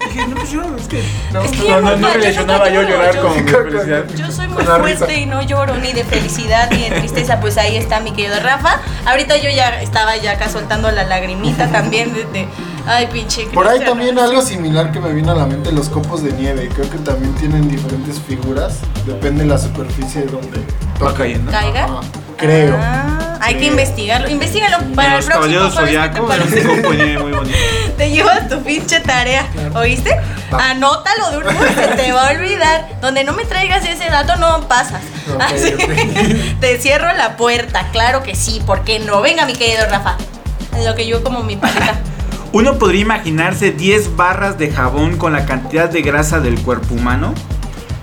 [0.07, 1.03] Dije, no, pues yo, es que.
[1.31, 3.41] No, Es que No, yo no, no yo relacionaba yo lloro, llorar yo- con Sí,
[3.53, 4.03] con- felicidad.
[4.15, 5.13] Yo soy muy fuerte risa.
[5.13, 8.79] y no lloro ni de felicidad ni de tristeza, pues ahí está mi querido Rafa.
[9.05, 12.47] Ahorita yo ya estaba ya acá soltando la lagrimita también de, de-
[12.87, 13.45] ay pinche.
[13.53, 14.23] Por ahí también ¿no?
[14.23, 16.69] algo similar que me vino a la mente, los copos de nieve.
[16.73, 18.79] Creo que también tienen diferentes figuras.
[19.05, 20.63] Depende de la superficie donde
[21.03, 21.51] Va cayendo.
[21.51, 21.87] ¿Caiga?
[22.37, 22.75] Creo.
[22.79, 24.29] Ah, hay que investigarlo.
[24.29, 27.57] Investígalo para el los próximo caballeros jueves, ¿qué te zodiaco un muy bonito.
[27.97, 30.15] Te llevas tu pinche tarea, ¿oíste?
[30.53, 30.71] Va.
[30.71, 31.43] Anótalo de un
[31.75, 32.89] se te va a olvidar.
[33.01, 35.01] Donde no me traigas ese dato no pasas.
[35.39, 36.59] Así, ok.
[36.59, 39.21] Te cierro la puerta, claro que sí, ¿por qué no?
[39.21, 40.17] Venga, mi querido Rafa.
[40.85, 41.99] Lo que yo como mi paleta.
[42.53, 47.33] Uno podría imaginarse 10 barras de jabón con la cantidad de grasa del cuerpo humano.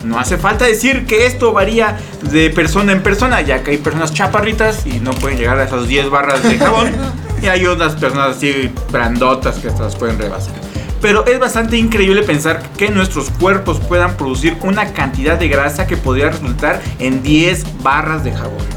[0.05, 1.97] No hace falta decir que esto varía
[2.31, 5.89] de persona en persona, ya que hay personas chaparritas y no pueden llegar a esas
[5.89, 6.93] 10 barras de jabón.
[7.43, 10.55] y hay otras personas así grandotas que hasta las pueden rebasar.
[11.01, 15.97] Pero es bastante increíble pensar que nuestros cuerpos puedan producir una cantidad de grasa que
[15.97, 18.74] podría resultar en 10 barras de jabón.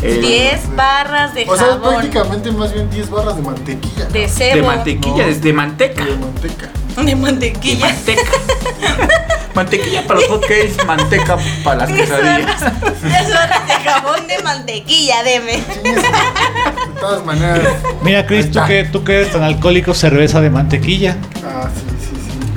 [0.00, 1.94] Eh, 10 barras de O sea, jabón.
[1.94, 4.04] prácticamente más bien 10 barras de mantequilla.
[4.06, 4.66] De de cebo.
[4.66, 5.28] mantequilla, No.
[5.30, 6.04] es de manteca.
[6.04, 6.68] De manteca.
[6.96, 7.86] De De mantequilla.
[7.86, 8.22] manteca.
[9.54, 12.60] mantequilla para los hotcakes, manteca para las 10 quesadillas.
[12.60, 15.52] barras, 10 barras de jabón de mantequilla, deme.
[15.56, 17.66] De todas maneras.
[18.02, 21.16] Mira, Chris, tú que, tú que eres tan alcohólico, cerveza de mantequilla.
[21.44, 21.87] Ah, sí.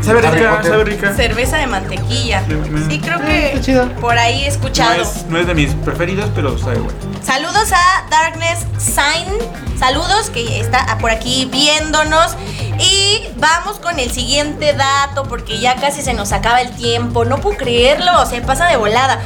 [0.01, 1.13] Sabe rica, sabe rica.
[1.13, 2.43] Cerveza de mantequilla.
[2.47, 2.55] Sí,
[2.89, 5.01] Sí, creo está que por ahí he No escuchado.
[5.01, 6.97] es, no es de mis preferidos, pero sabe bueno.
[7.23, 9.27] Saludos a Darkness Sign.
[9.79, 12.35] Saludos que está por aquí viéndonos.
[12.79, 17.25] Y vamos con el siguiente dato porque ya casi se nos acaba el tiempo.
[17.25, 19.19] No puedo creerlo, se pasa de volada.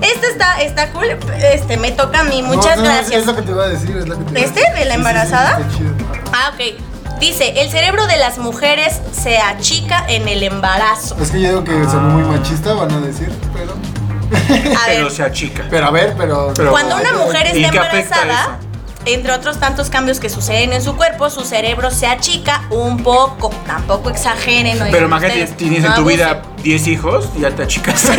[0.00, 1.06] Este está, está cool.
[1.40, 2.42] Este me toca a mí.
[2.42, 3.20] Muchas No, no, gracias.
[3.22, 3.96] Es lo que te iba a decir.
[3.96, 4.60] Es lo que te iba a ¿Este?
[4.60, 4.74] decir.
[4.74, 5.50] ¿De la Sí, sí, sí, embarazada?
[5.60, 5.90] está chido.
[6.32, 6.93] Ah, ok.
[7.20, 11.16] Dice, el cerebro de las mujeres se achica en el embarazo.
[11.20, 13.72] Es que yo digo que son muy machista, van a decir, pero.
[13.72, 15.64] A Pero ver, se achica.
[15.70, 16.52] Pero a ver, pero.
[16.56, 18.58] Pero- Cuando una mujer ¿Y está embarazada,
[19.06, 23.50] entre otros tantos cambios que suceden en su cuerpo, su cerebro se achica un poco.
[23.66, 24.78] Tampoco exageren.
[24.90, 26.16] Pero imagínate, tienes no en tu abusen.
[26.18, 28.04] vida 10 hijos y ya te achicas.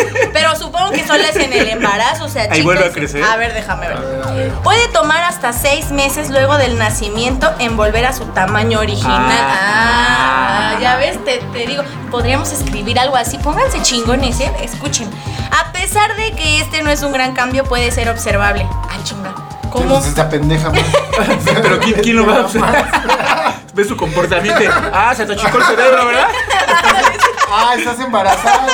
[0.60, 3.24] Supongo que solo es en el embarazo, o sea, Ahí vuelve a crecer.
[3.24, 4.50] A ver, déjame A ver.
[4.62, 9.22] Puede tomar hasta seis meses luego del nacimiento en volver a su tamaño original.
[9.30, 10.78] Ah, Ah.
[10.80, 13.38] ya ves, te, te digo, podríamos escribir algo así.
[13.38, 14.52] Pónganse chingones, ¿eh?
[14.62, 15.08] Escuchen.
[15.50, 18.66] A pesar de que este no es un gran cambio, puede ser observable.
[18.70, 19.34] Ah, chinga.
[19.70, 19.98] ¿Cómo?
[19.98, 20.70] Esta pendeja.
[21.62, 22.84] Pero ¿quién, quién lo va a observar?
[23.72, 24.60] Ve su comportamiento.
[24.92, 26.28] Ah, se te achicó el cerebro, ¿verdad?
[27.52, 28.64] Ah, estás embarazada.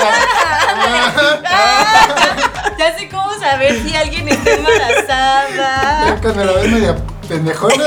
[2.78, 6.06] Ya sé cómo saber si alguien está embarazada.
[6.06, 7.84] Ya cuando la ves media pendejona.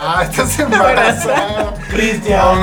[0.00, 1.74] Ah, estás embarazada.
[1.90, 2.58] Cristian.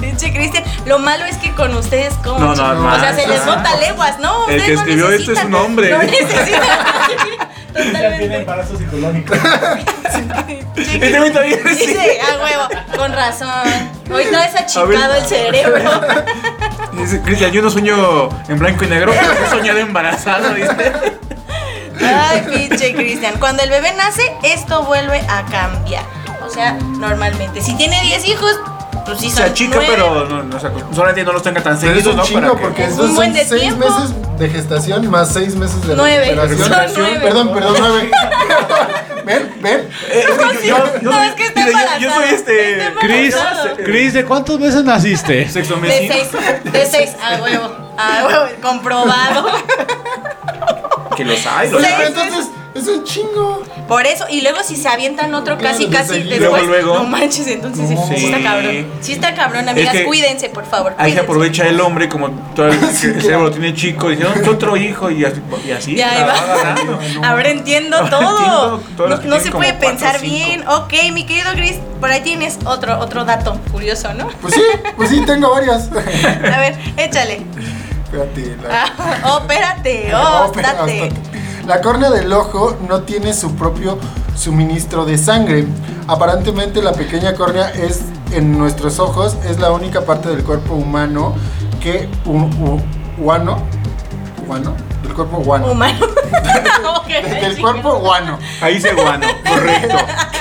[0.00, 3.26] Pinche Cristian, lo malo es que con ustedes como No, no, no, O sea, se
[3.26, 3.56] no, les no.
[3.56, 4.46] nota leguas, ¿no?
[4.48, 5.90] El que no escribió esto es necesitan- un hombre.
[5.90, 6.60] No necesitan,
[7.72, 8.36] Totalmente.
[8.36, 9.34] embarazo psicológico.
[10.76, 11.86] Este güey todavía sí.
[11.86, 13.48] Dice, a huevo, con razón.
[14.12, 15.90] Hoy no es achicado el cerebro.
[16.92, 20.92] Dice, Cristian, yo no sueño en blanco y negro, pero he soñado embarazado, ¿viste?
[22.04, 23.34] Ay, pinche Cristian.
[23.38, 26.04] Cuando el bebé nace, esto vuelve a cambiar.
[26.44, 27.60] O sea, normalmente.
[27.62, 28.58] Si tiene 10 hijos,
[29.04, 29.92] pues sí Se achica, nueve.
[29.94, 32.24] pero no, no, se acost- solamente no los tenga tan Pero es seguidos, un ¿no?
[32.24, 33.88] chingo Para que- porque Es un buen de seis tiempo.
[33.88, 36.34] meses de gestación más seis meses de Nueve.
[36.34, 36.88] recuperación.
[36.94, 37.20] Son nueve.
[37.22, 38.10] Perdón, perdón, nueve.
[39.24, 39.88] ven, ven.
[40.10, 42.28] Eh, es que yo, yo, yo No, soy- es que está mira, yo- yo soy
[42.34, 42.92] este.
[43.00, 43.36] Cris.
[43.84, 45.48] Cris, ¿de cuántos meses naciste?
[45.50, 46.08] Sexo De.
[46.08, 46.72] 6.
[46.72, 47.10] De 6.
[47.22, 47.70] A huevo.
[47.98, 48.44] A huevo.
[48.62, 49.46] Comprobado.
[51.16, 51.94] Que los hay, los Seis.
[51.96, 52.06] Pero hay.
[52.26, 53.62] entonces es un chingo.
[53.88, 56.64] Por eso, y luego si se avientan otro Claro, casi, casi desde después.
[56.66, 56.94] luego, luego.
[57.02, 58.42] No manches, entonces sí, sí está Sí.
[58.44, 58.86] cabrón.
[59.00, 59.92] Sí está cabrón, amigas.
[59.92, 60.94] que cuídense, por favor.
[60.98, 64.28] Ahí se aprovecha el hombre, como todo el, el cerebro lo tiene chico, y dice,
[64.42, 65.40] no, otro hijo, y así.
[65.66, 66.26] Y así Ya, ahí va.
[66.28, 66.98] va agarrando.
[67.24, 68.80] Ahora entiendo Ahora todo.
[68.80, 70.66] entiendo no no se puede pensar bien.
[70.68, 74.28] Ok, mi querido Chris, por ahí tienes otro, otro dato curioso, ¿no?
[74.40, 74.62] Pues sí,
[74.96, 75.90] pues sí, tengo varias.
[76.54, 77.42] A ver, échale.
[78.04, 78.56] Espérate.
[78.62, 81.12] la- Ah, oh, espérate, No, oh, espera, espérate.
[81.66, 83.98] La córnea del ojo no tiene su propio
[84.34, 85.66] suministro de sangre.
[86.08, 88.00] Aparentemente la pequeña córnea es
[88.32, 91.34] en nuestros ojos es la única parte del cuerpo humano
[91.80, 93.58] que un u- humano
[94.52, 96.06] humano del cuerpo humano Humano.
[97.40, 98.38] Del cuerpo humano.
[98.60, 99.96] Ahí se guano, correcto.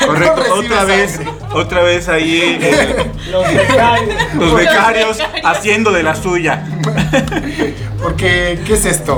[0.06, 1.20] Correcto, otra vez,
[1.54, 4.16] otra vez ahí eh, Los becarios.
[4.36, 6.64] los becarios haciendo de la suya.
[8.02, 9.18] Porque, ¿qué es esto?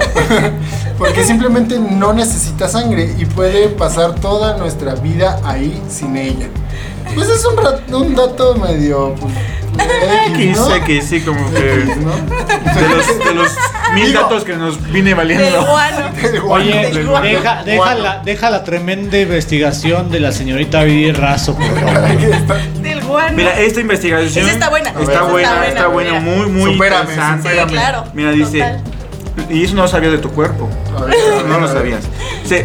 [0.98, 6.48] Porque simplemente no necesita sangre y puede pasar toda nuestra vida ahí sin ella.
[7.16, 9.14] Pues es un, un dato medio.
[9.16, 9.34] Pues,
[10.36, 10.84] X, ¿no?
[10.86, 12.12] Que sí, como que ¿no?
[12.16, 13.52] de los, de los
[13.94, 14.22] mil Digo.
[14.22, 15.66] datos que nos vine Del valiendo.
[15.66, 16.10] guano.
[16.48, 17.26] Oye, Del guano.
[17.28, 22.08] deja, deja, la, deja la tremenda investigación de la señorita Viri Razo, por favor.
[22.82, 23.36] Del guano.
[23.38, 24.90] Mira, esta investigación Esa está buena.
[25.00, 26.22] Está buena, está está buena, mira.
[26.22, 27.50] muy, muy Supérame, interesante.
[27.50, 28.04] Sí, claro.
[28.14, 28.82] Mira, dice, Total.
[29.50, 30.70] y eso no lo sabías de tu cuerpo.
[30.98, 31.16] A ver,
[31.48, 32.04] No lo sabías.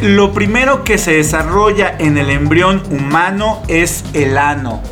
[0.02, 4.82] Lo primero que se desarrolla en el embrión humano es el ano.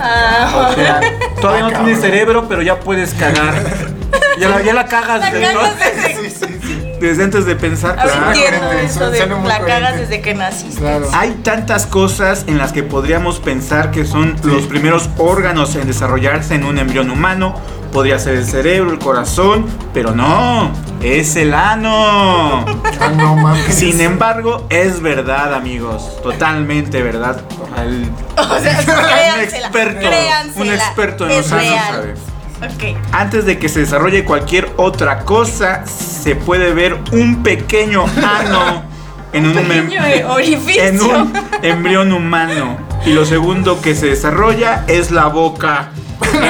[0.00, 1.00] Ah, O sea,
[1.40, 3.54] todavía no Ah, tienes cerebro, pero ya puedes cagar.
[4.38, 6.92] Ya la, ya la cagas La desde, cagas entonces- desde- Sí, sí, sí.
[7.00, 7.94] desde antes de pensar.
[7.94, 8.28] Claro.
[8.32, 10.80] entiendo eso de la cagas desde que naciste.
[10.80, 11.06] Claro.
[11.12, 16.54] Hay tantas cosas en las que podríamos pensar que son los primeros órganos en desarrollarse
[16.54, 17.54] en un embrión humano.
[17.92, 20.72] Podría ser el cerebro, el corazón, pero no,
[21.04, 22.64] es el ano.
[23.00, 23.74] Ah, no mames.
[23.74, 27.40] Sin embargo, es verdad, amigos, totalmente verdad.
[27.76, 28.80] El- O sea,
[29.34, 32.14] un experto, créansela, un experto en es los anos sabe.
[33.12, 38.84] Antes de que se desarrolle cualquier otra cosa, se puede ver un pequeño ano
[39.34, 40.00] en un, Pequeño
[40.32, 40.82] orificio.
[40.84, 41.32] en un
[41.62, 42.78] embrión humano.
[43.04, 45.90] Y lo segundo que se desarrolla es la boca.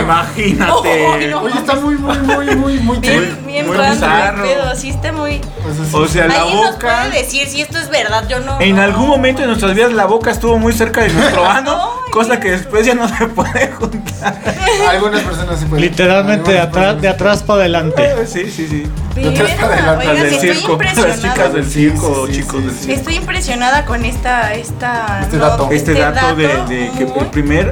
[0.00, 0.64] Imagínate.
[0.74, 1.42] Oh, no.
[1.42, 3.98] Oye, está muy, muy, muy, muy, muy Bien, bien muy el
[4.42, 5.40] pedo, sí está muy...
[5.62, 5.96] Pues así.
[5.96, 7.02] O sea, la Alguien nos boca.
[7.08, 8.60] puede decir si esto es verdad, yo no...
[8.60, 8.82] En no.
[8.82, 12.50] algún momento de nuestras vidas la boca estuvo muy cerca de nuestro ano, cosa que
[12.52, 14.40] después ya no se puede juntar.
[14.90, 15.84] Algunas personas sí pueden.
[15.84, 18.26] Literalmente de atrás, de atrás para adelante.
[18.26, 18.86] Sí, sí, sí.
[19.14, 20.08] Detrás para Verga, adelante.
[20.08, 22.92] oigan, del estoy circo, las chicas del circo, Sí, sí, sí, chicos sí, del circo.
[22.94, 24.54] Estoy impresionada con esta...
[24.54, 25.68] esta Este no, dato.
[25.70, 27.70] Este dato de, de que el primer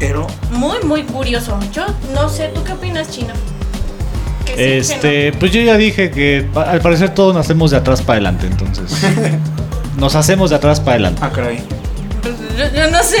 [0.00, 1.58] héroe muy, muy curioso.
[1.72, 3.34] Yo no sé, ¿tú qué opinas, Chino?
[4.44, 7.76] Que sí, que Este, pues yo ya dije que pa- al parecer todos nacemos de
[7.76, 8.92] atrás para adelante, entonces.
[9.96, 11.20] Nos hacemos de atrás para adelante.
[11.24, 11.58] Ah, caray.
[11.58, 12.58] no.
[12.58, 13.16] Yo, yo no sé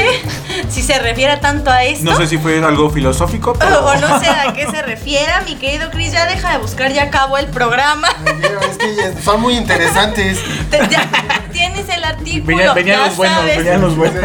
[0.68, 2.04] si se refiere tanto a esto.
[2.04, 3.84] No sé si fue algo filosófico, O, pero.
[3.86, 7.04] o no sé a qué se refiera, mi querido Chris, ya deja de buscar, ya
[7.04, 8.08] acabó el programa.
[8.70, 10.38] Es que ya son muy interesantes.
[10.70, 11.08] Te- ya
[11.52, 12.74] tienes el artículo.
[12.74, 14.24] Venía- ya los buenos, venían los buenos.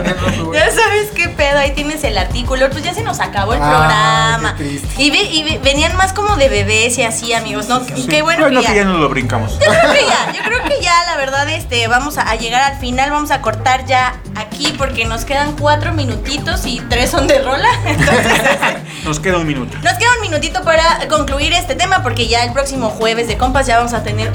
[0.54, 2.70] Ya sabes qué pedo, ahí tienes el artículo.
[2.70, 4.56] Pues ya se nos acabó el Ah, programa.
[4.58, 5.02] qué triste.
[5.02, 7.84] Y, ve- y ve- venían más como de bebés y así, amigos, ¿no?
[7.84, 8.08] Sí.
[8.10, 8.80] Qué bueno, Bueno, que, que ya.
[8.80, 9.54] ya nos lo brincamos.
[9.60, 12.62] Yo creo que ya, yo creo que ya, la verdad, este, vamos a, a llegar
[12.62, 15.94] al final, vamos a cortar ya aquí porque nos quedan cuatro
[16.26, 17.68] minutitos y tres son de rola.
[17.86, 19.78] Entonces, Nos queda un minuto.
[19.84, 23.68] nos queda un minutito para concluir este tema porque ya el próximo jueves de compas
[23.68, 24.32] ya vamos a tener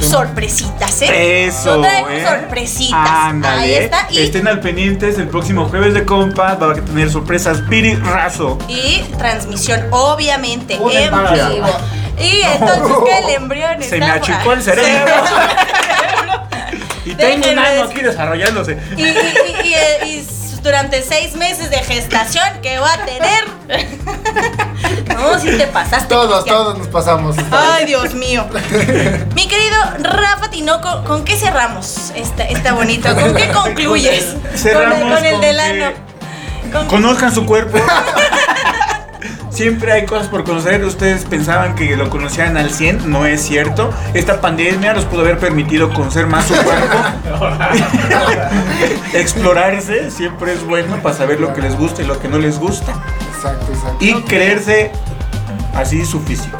[0.00, 1.46] sorpresitas, ¿eh?
[1.46, 1.76] Eso.
[1.78, 2.24] No ¿eh?
[2.26, 3.08] sorpresitas.
[3.08, 3.62] Ándale.
[3.62, 4.08] Ahí está.
[4.10, 6.60] Y, Estén al pendientes el próximo jueves de compas.
[6.60, 8.58] Va a tener sorpresas Piri Razo.
[8.68, 11.68] y transmisión, obviamente, en vivo.
[12.18, 15.14] Y entonces que el embrión Se me achicó el cerebro.
[17.04, 18.78] Y tengo un decir- aquí desarrollándose.
[18.96, 19.08] Y, y-
[20.04, 20.26] y-
[20.62, 23.44] durante seis meses de gestación que va a tener.
[25.16, 26.08] No, sí te pasaste.
[26.08, 26.56] Todos, Cristian.
[26.56, 27.36] todos nos pasamos.
[27.50, 28.44] Ay, Dios mío.
[29.34, 33.14] Mi querido Rafa Tinoco, ¿con qué cerramos esta, esta bonita?
[33.14, 34.34] ¿Con qué concluyes?
[34.54, 35.92] Cerramos con el, con el con delano.
[35.92, 37.78] que- Con- Conozcan su cuerpo.
[39.52, 40.82] Siempre hay cosas por conocer.
[40.84, 43.10] Ustedes pensaban que lo conocían al 100.
[43.10, 43.90] No es cierto.
[44.14, 46.98] Esta pandemia los pudo haber permitido conocer más su cuerpo.
[49.14, 52.58] Explorarse siempre es bueno para saber lo que les gusta y lo que no les
[52.58, 52.92] gusta.
[53.36, 53.96] Exacto, exacto.
[54.00, 54.90] Y creerse
[55.74, 56.58] así su físico.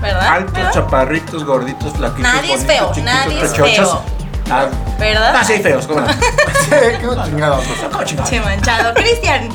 [0.00, 0.28] ¿Verdad?
[0.28, 0.72] Altos, ¿Verdad?
[0.72, 2.22] chaparritos, gorditos, flaquitos.
[2.22, 3.76] Nadie es feo, chiquitos, nadie es pechochos.
[3.90, 4.02] feo.
[4.50, 4.66] Ah,
[4.98, 5.34] ¿Verdad?
[5.36, 6.06] ah, sí, feos, ¿cómo no?
[6.70, 7.64] Qué chingados.
[7.90, 8.30] ¿Cómo chingados?
[8.30, 8.94] Che manchado.
[8.94, 9.48] Cristian,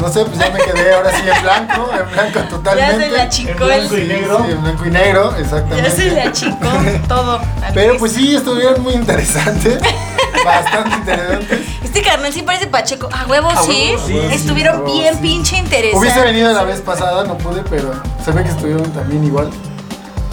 [0.00, 3.04] No sé, pues ya me quedé ahora sí en blanco, en blanco ya totalmente.
[3.04, 3.88] se le achicó el.
[3.88, 4.10] Sí,
[4.50, 5.82] en blanco y negro, exactamente.
[5.88, 6.68] Ya se le achicó
[7.08, 7.40] todo.
[7.72, 9.78] Pero pues sí, estuvieron muy interesantes.
[10.44, 11.60] Bastante interesantes.
[11.82, 13.08] Este carnal sí parece Pacheco.
[13.12, 13.94] A huevo, A sí.
[13.94, 15.98] huevo, sí, Estuvieron sí, bien pinche interesantes.
[16.00, 17.92] Hubiese venido la vez pasada, no pude, pero
[18.24, 19.48] se ve que estuvieron también igual.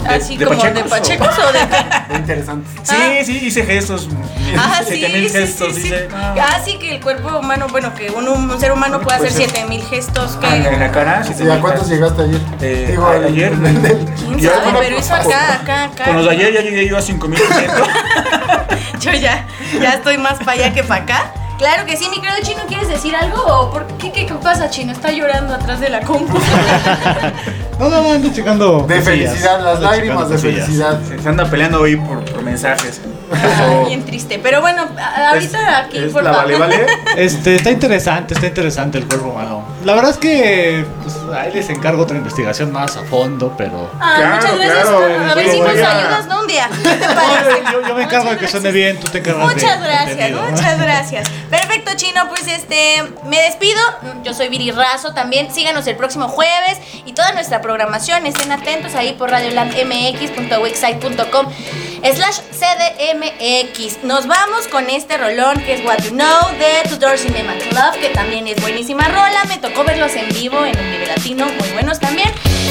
[0.08, 2.16] Así de como de Pachecos, Pachecos o de.
[2.18, 2.72] Interesantes.
[2.90, 2.94] Ah.
[3.20, 4.08] Sí, sí, hice gestos.
[4.58, 5.86] Ah, sí, 7000 sí, gestos, sí, sí.
[5.88, 6.08] hice.
[6.14, 9.50] Ah, sí, que el cuerpo humano, bueno, que un, un ser humano puede hacer Pues,
[9.50, 10.38] 7000 gestos.
[10.42, 10.76] Ah, En Que.
[10.78, 12.40] la cara, ¿Y a cuántos llegaste ayer?
[12.60, 13.52] Eh, Digo, a- ayer.
[13.52, 14.62] ¿Quién Ya, sabe?
[14.64, 16.04] bueno, Pero eso acá, acá, acá.
[16.04, 17.88] Con los de ayer ya llegué yo a 5500.
[19.00, 19.46] Yo ya,
[19.80, 21.32] ya estoy más para allá que para acá.
[21.58, 23.42] Claro que sí, mi querido Chino, ¿quieres decir algo?
[23.44, 24.92] ¿O por qué, qué, qué pasa, Chino?
[24.92, 26.38] Está llorando atrás de la compu.
[27.82, 28.86] No, no, no, ando checando.
[28.86, 29.04] De cosillas.
[29.32, 30.64] felicidad, las Ando lágrimas de cosillas.
[30.66, 31.00] felicidad.
[31.22, 33.00] Se anda peleando hoy por, por mensajes.
[33.34, 34.38] Ah, Bien triste.
[34.42, 34.86] Pero bueno,
[35.30, 36.86] ahorita aquí, es por la vale, vale.
[37.16, 39.64] Este, está interesante, está interesante el cuerpo humano.
[39.84, 43.90] La verdad es que pues, ahí les encargo otra investigación más a fondo, pero.
[44.00, 44.82] Ah, Claro, muchas gracias.
[44.88, 46.40] claro, a ver si nos ayudas, ¿no?
[46.40, 46.68] Un día.
[46.82, 47.62] ¿Qué te parece?
[47.72, 50.42] yo, yo me encargo de que suene bien, tú te encargas Muchas gracias, contenido.
[50.50, 51.28] muchas gracias.
[51.96, 53.80] Chino, pues este, me despido.
[54.22, 55.52] Yo soy Viri Razo también.
[55.52, 58.24] Síganos el próximo jueves y toda nuestra programación.
[58.26, 61.46] Estén atentos ahí por radiolandmx.wixsite.com
[62.14, 64.04] slash cdmx.
[64.04, 68.08] Nos vamos con este rolón que es What You Know de Tudor Cinema Club, que
[68.10, 69.44] también es buenísima rola.
[69.48, 72.30] Me tocó verlos en vivo en un video latino, muy buenos también.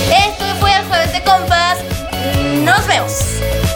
[0.10, 1.78] Esto fue el jueves de compas.
[2.64, 3.71] Nos vemos.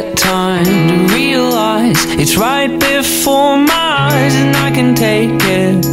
[0.00, 5.86] Get time to realize it's right before my eyes, and I can take it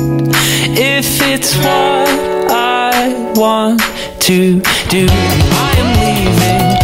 [0.76, 2.10] if it's what
[2.50, 3.80] I want
[4.22, 5.06] to do.
[5.08, 6.81] I am leaving,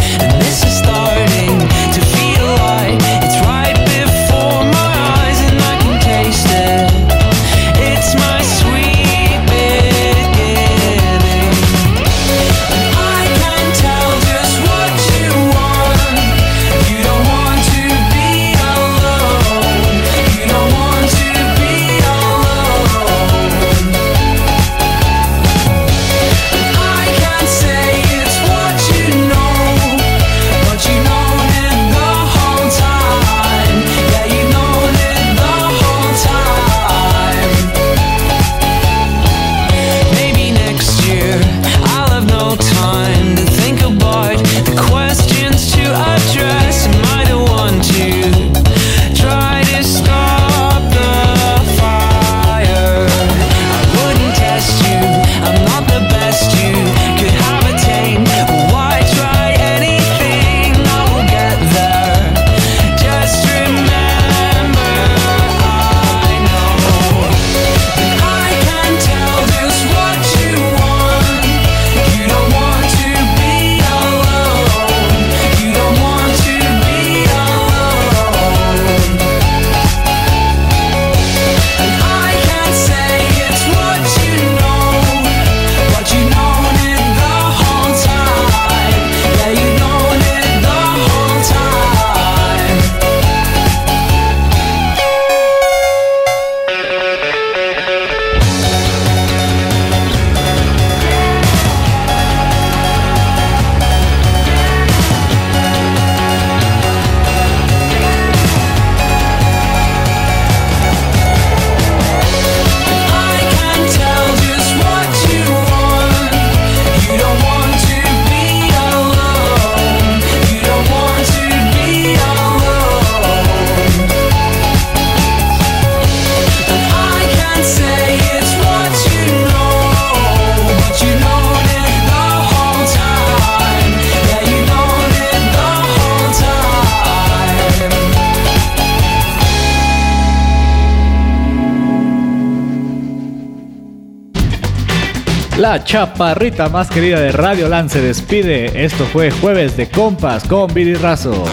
[145.88, 148.84] chaparrita más querida de Radio Land se despide.
[148.84, 151.46] Esto fue Jueves de Compas con Billy Razo.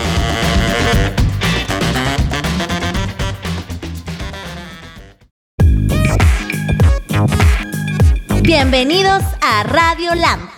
[8.42, 10.55] Bienvenidos a Radio Lamp.